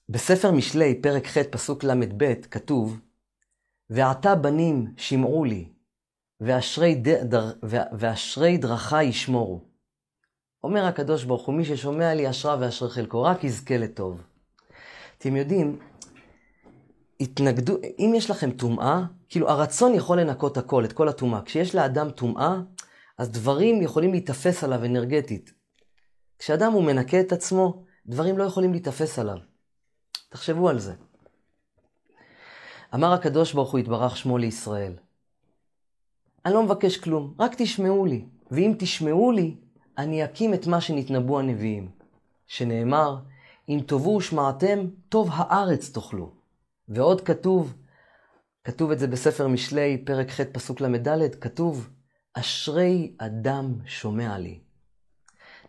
בספר 0.09 0.51
משלי, 0.51 1.01
פרק 1.01 1.27
ח', 1.27 1.37
פסוק 1.37 1.83
ל"ב, 1.83 2.33
כתוב, 2.51 2.99
ועתה 3.89 4.35
בנים 4.35 4.93
שמעו 4.97 5.45
לי, 5.45 5.69
ואשרי, 6.41 6.95
דר, 6.95 7.51
ואשרי 7.99 8.57
דרכי 8.57 9.03
ישמורו. 9.03 9.61
אומר 10.63 10.85
הקדוש 10.85 11.23
ברוך 11.23 11.45
הוא, 11.45 11.55
מי 11.55 11.65
ששומע 11.65 12.13
לי 12.13 12.29
אשרה 12.29 12.57
ואשרי 12.59 12.89
חלקו, 12.89 13.23
רק 13.23 13.43
יזכה 13.43 13.77
לטוב. 13.77 14.21
אתם 15.17 15.35
יודעים, 15.35 15.79
התנגדו, 17.21 17.77
אם 17.99 18.13
יש 18.15 18.29
לכם 18.29 18.51
טומאה, 18.51 19.01
כאילו 19.29 19.49
הרצון 19.49 19.93
יכול 19.93 20.19
לנקות 20.19 20.57
הכל, 20.57 20.85
את 20.85 20.93
כל 20.93 21.09
הטומאה. 21.09 21.41
כשיש 21.41 21.75
לאדם 21.75 22.09
טומאה, 22.09 22.55
אז 23.17 23.31
דברים 23.31 23.81
יכולים 23.81 24.11
להיתפס 24.11 24.63
עליו 24.63 24.85
אנרגטית. 24.85 25.53
כשאדם 26.39 26.71
הוא 26.71 26.83
מנקה 26.83 27.19
את 27.19 27.31
עצמו, 27.31 27.83
דברים 28.05 28.37
לא 28.37 28.43
יכולים 28.43 28.71
להיתפס 28.71 29.19
עליו. 29.19 29.37
תחשבו 30.29 30.69
על 30.69 30.79
זה. 30.79 30.93
אמר 32.95 33.13
הקדוש 33.13 33.53
ברוך 33.53 33.71
הוא 33.71 33.79
יתברך 33.79 34.17
שמו 34.17 34.37
לישראל. 34.37 34.93
אני 36.45 36.53
לא 36.53 36.63
מבקש 36.63 36.97
כלום, 36.97 37.33
רק 37.39 37.51
תשמעו 37.57 38.05
לי. 38.05 38.25
ואם 38.51 38.73
תשמעו 38.79 39.31
לי, 39.31 39.55
אני 39.97 40.25
אקים 40.25 40.53
את 40.53 40.67
מה 40.67 40.81
שנתנבאו 40.81 41.39
הנביאים. 41.39 41.89
שנאמר, 42.47 43.17
אם 43.69 43.79
תאבו 43.85 44.09
ושמעתם, 44.09 44.87
טוב 45.09 45.29
הארץ 45.31 45.89
תאכלו. 45.89 46.40
ועוד 46.87 47.21
כתוב, 47.21 47.73
כתוב 48.63 48.91
את 48.91 48.99
זה 48.99 49.07
בספר 49.07 49.47
משלי, 49.47 50.03
פרק 50.05 50.29
ח' 50.29 50.41
פסוק 50.41 50.81
ל"ד, 50.81 51.35
כתוב, 51.35 51.89
אשרי 52.33 53.15
אדם 53.17 53.75
שומע 53.85 54.37
לי. 54.37 54.59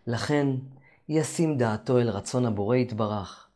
לכן, 0.07 0.47
ישים 1.09 1.57
דעתו 1.57 1.99
אל 1.99 2.09
רצון 2.09 2.45
הבורא 2.45 2.75
יתברך, 2.75 3.49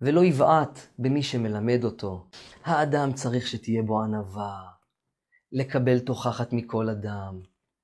ולא 0.00 0.24
יבעט 0.24 0.78
במי 0.98 1.22
שמלמד 1.22 1.84
אותו. 1.84 2.26
האדם 2.64 3.12
צריך 3.12 3.46
שתהיה 3.46 3.82
בו 3.82 4.02
ענווה, 4.02 4.62
לקבל 5.52 5.98
תוכחת 5.98 6.52
מכל 6.52 6.88
אדם, 6.88 7.40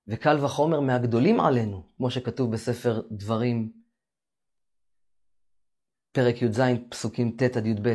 וקל 0.09 0.45
וחומר 0.45 0.81
מהגדולים 0.81 1.41
עלינו, 1.41 1.83
כמו 1.97 2.11
שכתוב 2.11 2.53
בספר 2.53 3.03
דברים, 3.11 3.73
פרק 6.13 6.43
י"ז, 6.43 6.61
פסוקים 6.91 7.37
ט' 7.37 7.57
עד 7.57 7.67
י"ב. 7.67 7.95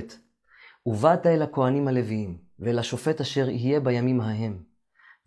ובאת 0.85 1.25
אל 1.25 1.41
הכהנים 1.41 1.87
הלוויים, 1.87 2.37
ואל 2.59 2.79
השופט 2.79 3.21
אשר 3.21 3.49
יהיה 3.49 3.79
בימים 3.79 4.21
ההם. 4.21 4.63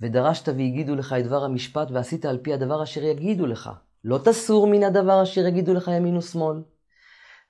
ודרשת 0.01 0.49
והגידו 0.49 0.95
לך 0.95 1.15
את 1.19 1.25
דבר 1.25 1.45
המשפט, 1.45 1.91
ועשית 1.91 2.25
על 2.25 2.39
פי 2.43 2.55
הדבר 2.55 2.83
אשר 2.83 3.03
יגידו 3.03 3.47
לך. 3.47 3.71
לא 4.05 4.19
תסור 4.25 4.67
מן 4.67 4.83
הדבר 4.85 5.23
אשר 5.23 5.47
יגידו 5.47 5.75
לך 5.75 5.91
ימין 5.97 6.17
ושמאל. 6.17 6.63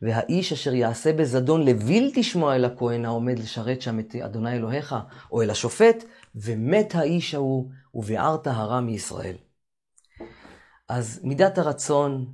והאיש 0.03 0.53
אשר 0.53 0.75
יעשה 0.75 1.13
בזדון 1.13 1.65
לבלתי 1.65 2.23
שמוע 2.23 2.57
אל 2.57 2.65
הכהן 2.65 3.05
העומד 3.05 3.39
לשרת 3.39 3.83
שם 3.83 3.99
את 3.99 4.15
אדוני 4.15 4.53
אלוהיך, 4.53 4.95
או 5.33 5.43
אל 5.43 5.51
השופט, 5.51 6.05
ומת 6.35 6.95
האיש 6.95 7.35
ההוא, 7.35 7.71
וביערת 7.95 8.47
הרע 8.47 8.81
מישראל. 8.81 9.37
אז 10.89 11.21
מידת 11.25 11.59
הרצון, 11.59 12.27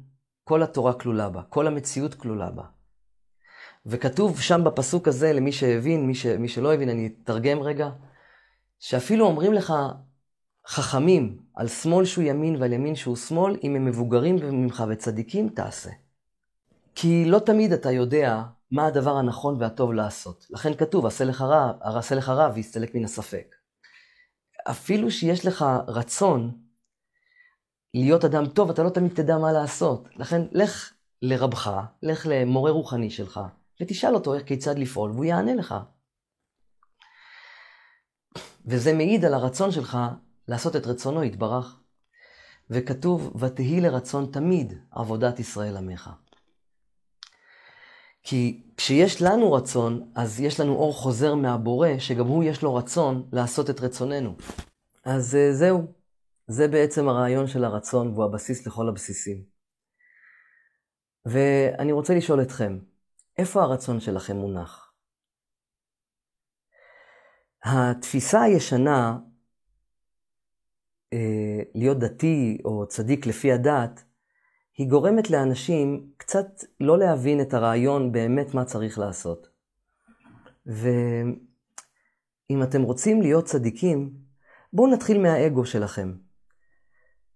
כל 0.44 0.62
התורה 0.62 0.92
כלולה 0.92 1.28
בה, 1.28 1.42
כל 1.42 1.66
המציאות 1.66 2.14
כלולה 2.14 2.50
בה. 2.50 2.64
וכתוב 3.86 4.40
שם 4.40 4.64
בפסוק 4.64 5.08
הזה, 5.08 5.32
למי 5.32 5.52
שהבין, 5.52 6.06
מי, 6.06 6.14
ש, 6.14 6.26
מי 6.26 6.48
שלא 6.48 6.74
הבין, 6.74 6.88
אני 6.88 7.10
אתרגם 7.22 7.62
רגע, 7.62 7.90
שאפילו 8.78 9.26
אומרים 9.26 9.52
לך 9.52 9.72
חכמים 10.66 11.38
על 11.54 11.68
שמאל 11.68 12.04
שהוא 12.04 12.24
ימין 12.24 12.56
ועל 12.56 12.72
ימין 12.72 12.94
שהוא 12.94 13.16
שמאל, 13.16 13.56
אם 13.64 13.76
הם 13.76 13.84
מבוגרים 13.84 14.36
ממך 14.36 14.84
וצדיקים, 14.88 15.48
תעשה. 15.48 15.90
כי 16.94 17.24
לא 17.24 17.38
תמיד 17.38 17.72
אתה 17.72 17.90
יודע 17.90 18.42
מה 18.70 18.86
הדבר 18.86 19.16
הנכון 19.16 19.56
והטוב 19.60 19.92
לעשות. 19.92 20.46
לכן 20.50 20.74
כתוב, 20.74 21.06
עשה 21.06 21.24
לך 21.24 21.40
רע, 21.40 21.72
עשה 21.80 22.14
לך 22.14 22.28
רע 22.28 22.50
ויסתלק 22.54 22.94
מן 22.94 23.04
הספק. 23.04 23.54
אפילו 24.70 25.10
שיש 25.10 25.46
לך 25.46 25.64
רצון 25.88 26.50
להיות 27.94 28.24
אדם 28.24 28.46
טוב, 28.46 28.70
אתה 28.70 28.82
לא 28.82 28.90
תמיד 28.90 29.12
תדע 29.14 29.38
מה 29.38 29.52
לעשות. 29.52 30.08
לכן, 30.16 30.42
לך 30.52 30.92
לרבך, 31.22 31.80
לך 32.02 32.26
למורה 32.30 32.70
רוחני 32.70 33.10
שלך, 33.10 33.40
ותשאל 33.82 34.14
אותו 34.14 34.34
איך 34.34 34.42
כיצד 34.46 34.78
לפעול, 34.78 35.10
והוא 35.10 35.24
יענה 35.24 35.54
לך. 35.54 35.74
וזה 38.66 38.92
מעיד 38.92 39.24
על 39.24 39.34
הרצון 39.34 39.70
שלך 39.70 39.98
לעשות 40.48 40.76
את 40.76 40.86
רצונו 40.86 41.24
יתברך. 41.24 41.78
וכתוב, 42.70 43.42
ותהי 43.42 43.80
לרצון 43.80 44.30
תמיד 44.32 44.72
עבודת 44.90 45.40
ישראל 45.40 45.76
עמך. 45.76 46.10
כי 48.22 48.62
כשיש 48.76 49.22
לנו 49.22 49.52
רצון, 49.52 50.10
אז 50.14 50.40
יש 50.40 50.60
לנו 50.60 50.74
אור 50.74 50.92
חוזר 50.92 51.34
מהבורא, 51.34 51.88
שגם 51.98 52.26
הוא 52.26 52.44
יש 52.44 52.62
לו 52.62 52.74
רצון 52.74 53.28
לעשות 53.32 53.70
את 53.70 53.80
רצוננו. 53.80 54.36
אז 55.04 55.36
אה, 55.36 55.52
זהו, 55.52 55.86
זה 56.46 56.68
בעצם 56.68 57.08
הרעיון 57.08 57.46
של 57.46 57.64
הרצון, 57.64 58.08
והוא 58.08 58.24
הבסיס 58.24 58.66
לכל 58.66 58.88
הבסיסים. 58.88 59.42
ואני 61.26 61.92
רוצה 61.92 62.14
לשאול 62.14 62.42
אתכם, 62.42 62.78
איפה 63.38 63.62
הרצון 63.62 64.00
שלכם 64.00 64.36
מונח? 64.36 64.92
התפיסה 67.64 68.42
הישנה, 68.42 69.18
אה, 71.12 71.62
להיות 71.74 71.98
דתי 71.98 72.58
או 72.64 72.86
צדיק 72.88 73.26
לפי 73.26 73.52
הדת, 73.52 74.04
היא 74.78 74.88
גורמת 74.88 75.30
לאנשים 75.30 76.12
קצת 76.16 76.46
לא 76.80 76.98
להבין 76.98 77.40
את 77.40 77.54
הרעיון 77.54 78.12
באמת 78.12 78.54
מה 78.54 78.64
צריך 78.64 78.98
לעשות. 78.98 79.48
ואם 80.66 81.42
אתם 82.62 82.82
רוצים 82.82 83.22
להיות 83.22 83.44
צדיקים, 83.44 84.14
בואו 84.72 84.90
נתחיל 84.92 85.22
מהאגו 85.22 85.66
שלכם. 85.66 86.14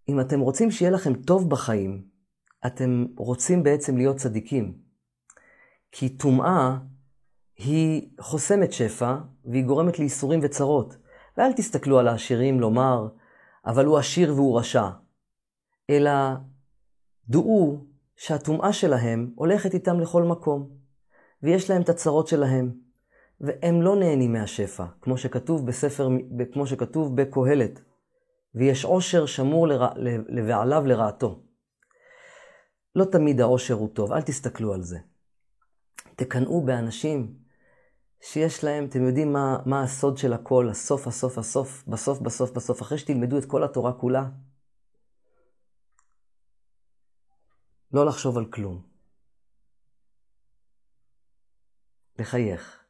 אם 0.09 0.21
אתם 0.21 0.41
רוצים 0.41 0.71
שיהיה 0.71 0.91
לכם 0.91 1.15
טוב 1.15 1.51
בחיים, 1.51 2.09
אתם 2.67 3.05
רוצים 3.17 3.63
בעצם 3.63 3.97
להיות 3.97 4.17
צדיקים. 4.17 4.86
כי 5.93 6.09
טומאה 6.09 6.77
היא 7.57 8.09
חוסמת 8.21 8.73
שפע 8.73 9.17
והיא 9.45 9.65
גורמת 9.65 9.99
לייסורים 9.99 10.41
וצרות. 10.43 10.97
ואל 11.37 11.53
תסתכלו 11.53 11.99
על 11.99 12.09
העשירים 12.09 12.61
לומר, 12.61 13.09
אבל 13.67 13.87
הוא 13.87 13.99
עשיר 13.99 14.35
והוא 14.35 14.59
רשע. 14.59 14.89
אלא 15.91 16.11
דעו 17.29 17.85
שהטומאה 18.17 18.73
שלהם 18.73 19.33
הולכת 19.35 19.75
איתם 19.75 20.01
לכל 20.01 20.23
מקום, 20.23 20.71
ויש 21.43 21.71
להם 21.71 21.83
את 21.83 21.89
הצרות 21.89 22.27
שלהם, 22.29 22.73
והם 23.41 23.83
לא 23.83 23.97
נהנים 23.97 24.33
מהשפע, 24.33 24.85
כמו 25.01 25.19
שכתוב 25.19 25.67
בספר, 25.67 26.09
כמו 26.53 26.67
שכתוב 26.67 27.17
בקהלת, 27.17 27.81
ויש 28.55 28.85
עושר 28.85 29.27
שמור 29.27 29.69
לרע, 29.69 29.89
לבעליו 30.29 30.87
לרעתו. 30.87 31.43
לא 32.95 33.05
תמיד 33.05 33.41
העושר 33.41 33.75
הוא 33.75 33.89
טוב, 33.89 34.13
אל 34.13 34.23
תסתכלו 34.23 34.75
על 34.75 34.83
זה. 34.83 34.99
תקנאו 36.17 36.65
באנשים 36.65 37.39
שיש 38.21 38.65
להם, 38.65 38.87
אתם 38.89 39.07
יודעים 39.07 39.33
מה, 39.33 39.59
מה 39.67 39.83
הסוד 39.83 40.19
של 40.19 40.33
הכל, 40.33 40.69
הסוף, 40.71 41.07
הסוף, 41.07 41.39
הסוף, 41.39 41.85
בסוף, 41.89 42.21
בסוף, 42.21 42.51
בסוף, 42.51 42.83
אחרי 42.83 42.99
שתלמדו 42.99 43.39
את 43.39 43.45
כל 43.45 43.65
התורה 43.65 43.93
כולה, 43.93 44.29
לא 47.93 48.07
לחשוב 48.07 48.39
על 48.39 48.45
כלום. 48.51 48.83
לחייך. 52.19 52.85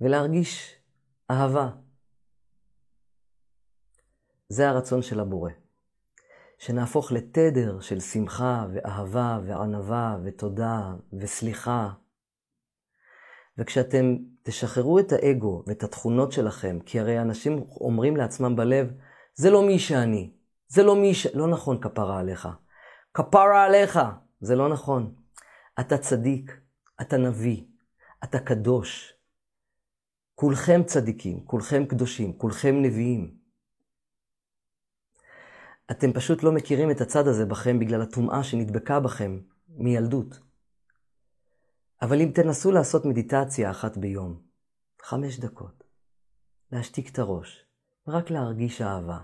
ולהרגיש 0.00 0.76
אהבה. 1.30 1.70
זה 4.48 4.68
הרצון 4.68 5.02
של 5.02 5.20
הבורא. 5.20 5.67
שנהפוך 6.58 7.12
לתדר 7.12 7.80
של 7.80 8.00
שמחה 8.00 8.66
ואהבה 8.72 9.38
וענווה 9.44 10.16
ותודה 10.24 10.94
וסליחה. 11.20 11.90
וכשאתם 13.58 14.16
תשחררו 14.42 14.98
את 14.98 15.12
האגו 15.12 15.62
ואת 15.66 15.82
התכונות 15.82 16.32
שלכם, 16.32 16.78
כי 16.86 17.00
הרי 17.00 17.20
אנשים 17.20 17.64
אומרים 17.80 18.16
לעצמם 18.16 18.56
בלב, 18.56 18.92
זה 19.34 19.50
לא 19.50 19.66
מי 19.66 19.78
שאני, 19.78 20.30
זה 20.68 20.82
לא 20.82 20.96
מי 20.96 21.14
ש... 21.14 21.26
לא 21.26 21.46
נכון 21.46 21.80
כפרה 21.80 22.18
עליך. 22.18 22.48
כפרה 23.14 23.64
עליך! 23.64 23.98
זה 24.40 24.56
לא 24.56 24.68
נכון. 24.68 25.14
אתה 25.80 25.98
צדיק, 25.98 26.60
אתה 27.00 27.16
נביא, 27.16 27.62
אתה 28.24 28.38
קדוש. 28.38 29.14
כולכם 30.34 30.82
צדיקים, 30.82 31.44
כולכם 31.44 31.86
קדושים, 31.86 32.38
כולכם 32.38 32.82
נביאים. 32.82 33.37
אתם 35.90 36.12
פשוט 36.12 36.42
לא 36.42 36.52
מכירים 36.52 36.90
את 36.90 37.00
הצד 37.00 37.26
הזה 37.26 37.46
בכם 37.46 37.78
בגלל 37.78 38.02
הטומאה 38.02 38.44
שנדבקה 38.44 39.00
בכם 39.00 39.40
מילדות. 39.68 40.40
אבל 42.02 42.20
אם 42.20 42.30
תנסו 42.34 42.70
לעשות 42.70 43.04
מדיטציה 43.04 43.70
אחת 43.70 43.96
ביום, 43.96 44.42
חמש 45.02 45.40
דקות, 45.40 45.84
להשתיק 46.72 47.10
את 47.12 47.18
הראש, 47.18 47.64
רק 48.08 48.30
להרגיש 48.30 48.82
אהבה, 48.82 49.18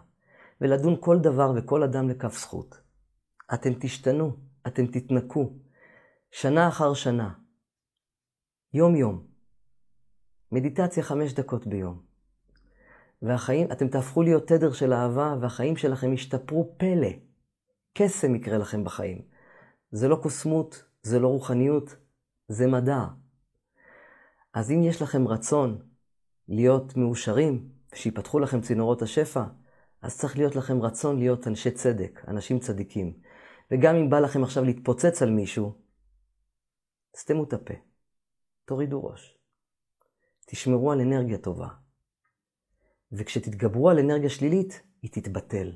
ולדון 0.61 0.97
כל 1.01 1.19
דבר 1.19 1.53
וכל 1.57 1.83
אדם 1.83 2.09
לכף 2.09 2.39
זכות. 2.39 2.81
אתם 3.55 3.71
תשתנו, 3.81 4.37
אתם 4.67 4.87
תתנקו, 4.87 5.53
שנה 6.31 6.69
אחר 6.69 6.95
שנה, 6.95 7.35
יום-יום. 8.73 9.27
מדיטציה 10.53 11.03
חמש 11.03 11.33
דקות 11.33 11.67
ביום. 11.67 12.14
והחיים, 13.25 13.73
אתם 13.73 13.89
תהפכו 13.89 14.23
להיות 14.23 14.49
תדר 14.49 14.73
של 14.73 14.93
אהבה, 14.93 15.37
והחיים 15.41 15.77
שלכם 15.77 16.13
ישתפרו 16.13 16.75
פלא. 16.77 17.09
קסם 17.95 18.35
יקרה 18.35 18.59
לכם 18.59 18.85
בחיים. 18.85 19.23
זה 19.91 20.09
לא 20.09 20.17
קוסמות, 20.17 20.85
זה 21.03 21.19
לא 21.19 21.29
רוחניות, 21.29 21.97
זה 22.49 22.67
מדע. 22.67 23.05
אז 24.55 24.71
אם 24.71 24.83
יש 24.83 25.03
לכם 25.03 25.29
רצון 25.29 25.79
להיות 26.49 26.97
מאושרים, 26.97 27.69
שיפתחו 27.95 28.39
לכם 28.39 28.61
צינורות 28.61 29.03
השפע, 29.03 29.45
אז 30.03 30.19
צריך 30.19 30.39
להיות 30.39 30.57
לכם 30.57 30.83
רצון 30.83 31.19
להיות 31.19 31.47
אנשי 31.47 31.71
צדק, 31.71 32.25
אנשים 32.29 32.59
צדיקים. 32.59 33.13
וגם 33.71 33.95
אם 33.95 34.11
בא 34.11 34.21
לכם 34.21 34.43
עכשיו 34.43 34.65
להתפוצץ 34.65 35.23
על 35.23 35.31
מישהו, 35.31 35.73
סתמו 37.17 37.45
את 37.45 37.53
הפה, 37.53 37.75
תורידו 38.65 39.05
ראש. 39.05 39.39
תשמרו 40.47 40.93
על 40.93 41.01
אנרגיה 41.01 41.39
טובה. 41.39 41.84
וכשתתגברו 43.17 43.91
על 43.91 43.99
אנרגיה 43.99 44.31
שלילית, 44.31 44.83
היא 45.03 45.11
תתבטל. 45.11 45.73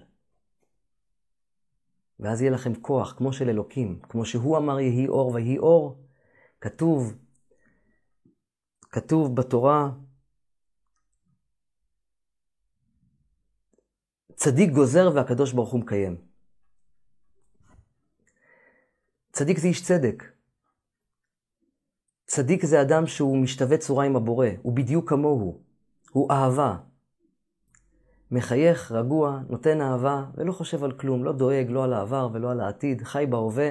ואז 2.20 2.42
יהיה 2.42 2.52
לכם 2.52 2.74
כוח, 2.74 3.14
כמו 3.16 3.32
של 3.32 3.48
אלוקים. 3.48 4.00
כמו 4.02 4.24
שהוא 4.24 4.58
אמר 4.58 4.80
יהי 4.80 5.08
אור 5.08 5.34
ויהי 5.34 5.58
אור, 5.58 6.04
כתוב, 6.60 7.14
כתוב 8.90 9.36
בתורה, 9.36 9.90
צדיק 14.34 14.70
גוזר 14.70 15.10
והקדוש 15.14 15.52
ברוך 15.52 15.70
הוא 15.70 15.80
מקיים. 15.80 16.16
צדיק 19.32 19.58
זה 19.58 19.68
איש 19.68 19.82
צדק. 19.82 20.24
צדיק 22.26 22.64
זה 22.64 22.82
אדם 22.82 23.06
שהוא 23.06 23.38
משתווה 23.38 23.78
צורה 23.78 24.04
עם 24.04 24.16
הבורא, 24.16 24.46
הוא 24.62 24.76
בדיוק 24.76 25.08
כמוהו, 25.10 25.62
הוא 26.10 26.32
אהבה. 26.32 26.87
מחייך, 28.30 28.92
רגוע, 28.92 29.40
נותן 29.48 29.80
אהבה, 29.80 30.24
ולא 30.34 30.52
חושב 30.52 30.84
על 30.84 30.92
כלום, 30.92 31.24
לא 31.24 31.32
דואג 31.32 31.66
לא 31.68 31.84
על 31.84 31.92
העבר 31.92 32.28
ולא 32.32 32.50
על 32.50 32.60
העתיד, 32.60 33.02
חי 33.02 33.26
בהווה, 33.30 33.70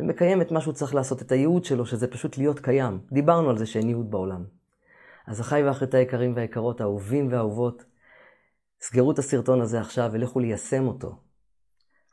ומקיים 0.00 0.42
את 0.42 0.50
מה 0.50 0.60
שהוא 0.60 0.74
צריך 0.74 0.94
לעשות, 0.94 1.22
את 1.22 1.32
הייעוד 1.32 1.64
שלו, 1.64 1.86
שזה 1.86 2.06
פשוט 2.06 2.38
להיות 2.38 2.60
קיים. 2.60 3.00
דיברנו 3.12 3.50
על 3.50 3.58
זה 3.58 3.66
שאין 3.66 3.88
ייעוד 3.88 4.10
בעולם. 4.10 4.44
אז 5.26 5.40
אחיי 5.40 5.64
ואחיותי 5.64 5.96
היקרים 5.96 6.36
והיקרות, 6.36 6.80
האהובים 6.80 7.32
והאהובות, 7.32 7.84
סגרו 8.80 9.12
את 9.12 9.18
הסרטון 9.18 9.60
הזה 9.60 9.80
עכשיו 9.80 10.10
ולכו 10.12 10.40
ליישם 10.40 10.86
אותו. 10.86 11.18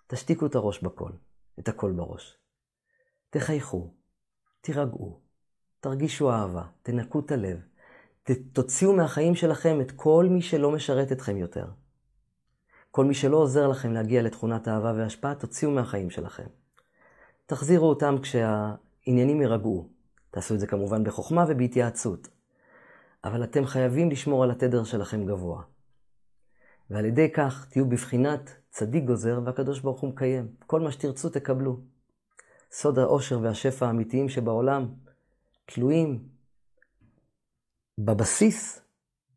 תשתיקו 0.08 0.45
את 0.45 0.56
הראש 0.56 0.84
בקול, 0.84 1.12
את 1.60 1.67
הקול 1.67 1.91
בראש. 1.91 2.38
תחייכו, 3.30 3.93
תירגעו, 4.62 5.19
תרגישו 5.80 6.32
אהבה, 6.32 6.63
תנקו 6.82 7.19
את 7.19 7.32
הלב, 7.32 7.60
תוציאו 8.54 8.93
מהחיים 8.95 9.36
שלכם 9.36 9.82
את 9.82 9.91
כל 9.91 10.28
מי 10.30 10.41
שלא 10.41 10.71
משרת 10.71 11.12
אתכם 11.12 11.38
יותר. 11.38 11.65
כל 12.99 13.05
מי 13.05 13.13
שלא 13.13 13.38
עוזר 13.38 13.67
לכם 13.67 13.93
להגיע 13.93 14.21
לתכונת 14.21 14.67
אהבה 14.67 14.93
והשפעה, 14.95 15.35
תוציאו 15.35 15.71
מהחיים 15.71 16.09
שלכם. 16.09 16.47
תחזירו 17.45 17.89
אותם 17.89 18.15
כשהעניינים 18.21 19.41
יירגעו. 19.41 19.89
תעשו 20.31 20.53
את 20.53 20.59
זה 20.59 20.67
כמובן 20.67 21.03
בחוכמה 21.03 21.45
ובהתייעצות. 21.47 22.27
אבל 23.23 23.43
אתם 23.43 23.65
חייבים 23.65 24.09
לשמור 24.09 24.43
על 24.43 24.51
התדר 24.51 24.83
שלכם 24.83 25.25
גבוה. 25.25 25.63
ועל 26.89 27.05
ידי 27.05 27.31
כך 27.31 27.67
תהיו 27.69 27.89
בבחינת 27.89 28.51
צדיק 28.69 29.03
גוזר 29.03 29.39
והקדוש 29.45 29.79
ברוך 29.79 30.01
הוא 30.01 30.09
מקיים. 30.09 30.47
כל 30.65 30.81
מה 30.81 30.91
שתרצו 30.91 31.29
תקבלו. 31.29 31.79
סוד 32.71 32.99
העושר 32.99 33.39
והשפע 33.41 33.88
האמיתיים 33.88 34.29
שבעולם 34.29 34.88
תלויים 35.65 36.23
בבסיס, 37.97 38.81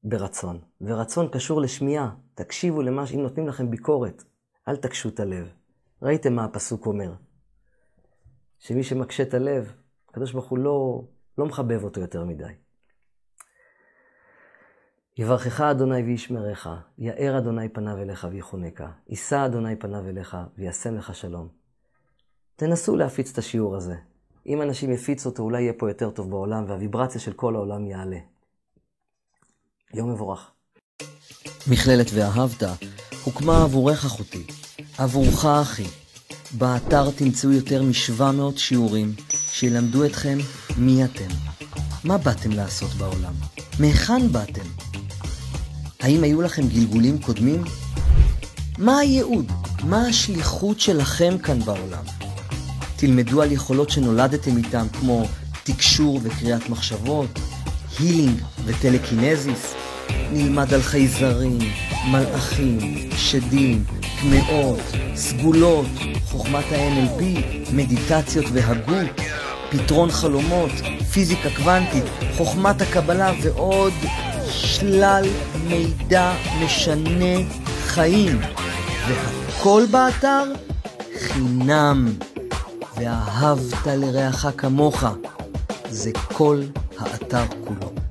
ברצון. 0.05 0.61
ורצון 0.81 1.29
קשור 1.29 1.61
לשמיעה. 1.61 2.11
תקשיבו 2.35 2.83
למה, 2.83 3.05
אם 3.15 3.21
נותנים 3.21 3.49
לכם 3.49 3.71
ביקורת, 3.71 4.25
אל 4.69 4.77
תקשו 4.77 5.09
את 5.09 5.21
הלב. 5.21 5.49
ראיתם 6.03 6.33
מה 6.33 6.45
הפסוק 6.45 6.87
אומר. 6.87 7.12
שמי 8.59 8.83
שמקשה 8.83 9.23
את 9.23 9.35
הלב, 9.35 9.73
הקדוש 10.09 10.33
ברוך 10.33 10.49
הוא 10.49 10.59
לא, 10.59 11.05
לא 11.38 11.47
מחבב 11.47 11.85
אותו 11.85 12.01
יותר 12.01 12.25
מדי. 12.25 12.53
יברכך 15.19 15.61
אדוני 15.61 16.03
וישמרך, 16.03 16.69
יאר 16.99 17.38
אדוני 17.38 17.69
פניו 17.69 17.99
אליך 17.99 18.27
ויחונקה, 18.31 18.91
יישא 19.09 19.47
אדוני 19.47 19.77
פניו 19.77 20.09
אליך 20.09 20.37
וישם 20.59 20.95
לך 20.95 21.15
שלום. 21.15 21.49
תנסו 22.57 22.97
להפיץ 22.97 23.33
את 23.33 23.38
השיעור 23.38 23.77
הזה. 23.77 23.97
אם 24.47 24.62
אנשים 24.62 24.93
יפיצו 24.93 25.29
אותו, 25.29 25.43
אולי 25.43 25.62
יהיה 25.62 25.73
פה 25.79 25.91
יותר 25.91 26.11
טוב 26.11 26.31
בעולם, 26.31 26.65
והוויברציה 26.69 27.21
של 27.21 27.33
כל 27.33 27.55
העולם 27.55 27.87
יעלה. 27.87 28.19
יום 29.95 30.13
מבורך. 30.13 30.51
מכללת 31.67 32.11
ואהבת 32.15 32.63
הוקמה 33.25 33.63
עבורך 33.63 34.05
אחותי, 34.05 34.43
עבורך 34.99 35.45
אחי. 35.45 35.85
באתר 36.59 37.11
תמצאו 37.11 37.53
יותר 37.53 37.83
מ-700 37.83 38.57
שיעורים 38.59 39.15
שילמדו 39.53 40.05
אתכם 40.05 40.39
מי 40.77 41.05
אתם, 41.05 41.29
מה 42.05 42.19
באתם 42.19 42.51
לעשות 42.51 42.91
בעולם, 42.91 43.33
מהיכן 43.81 44.33
באתם. 44.33 44.69
האם 46.01 46.25
היו 46.25 46.43
לכם 46.43 46.69
גלגולים 46.69 47.23
קודמים? 47.23 47.65
מה 48.79 48.99
הייעוד? 48.99 49.53
מה 49.85 50.07
השליחות 50.07 50.81
שלכם 50.81 51.39
כאן 51.39 51.61
בעולם? 51.61 52.05
תלמדו 52.97 53.43
על 53.43 53.53
יכולות 53.53 53.91
שנולדתם 53.91 54.57
איתם, 54.57 54.87
כמו 55.01 55.25
תקשור 55.65 56.21
וקריאת 56.23 56.69
מחשבות, 56.69 57.39
הילינג 57.99 58.41
וטלקינזיס. 58.65 59.82
נלמד 60.33 60.75
על 60.75 60.83
חייזרים, 60.83 61.59
מלאכים, 62.11 62.79
שדים, 63.16 63.85
טמאות, 64.21 64.81
סגולות, 65.14 65.87
חוכמת 66.25 66.64
ה-NLP, 66.73 67.23
מדיטציות 67.73 68.45
והגות, 68.53 69.21
פתרון 69.71 70.11
חלומות, 70.11 70.71
פיזיקה 71.12 71.49
קוונטית, 71.57 72.05
חוכמת 72.37 72.83
הקבלה 72.83 73.33
ועוד 73.42 73.92
שלל 74.51 75.25
מידע 75.68 76.33
משנה 76.64 77.37
חיים. 77.87 78.40
והכל 79.09 79.83
באתר 79.90 80.45
חינם. 81.18 82.12
ואהבת 82.97 83.87
לרעך 83.87 84.47
כמוך, 84.57 85.05
זה 85.90 86.11
כל 86.33 86.62
האתר 86.99 87.45
כולו. 87.64 88.02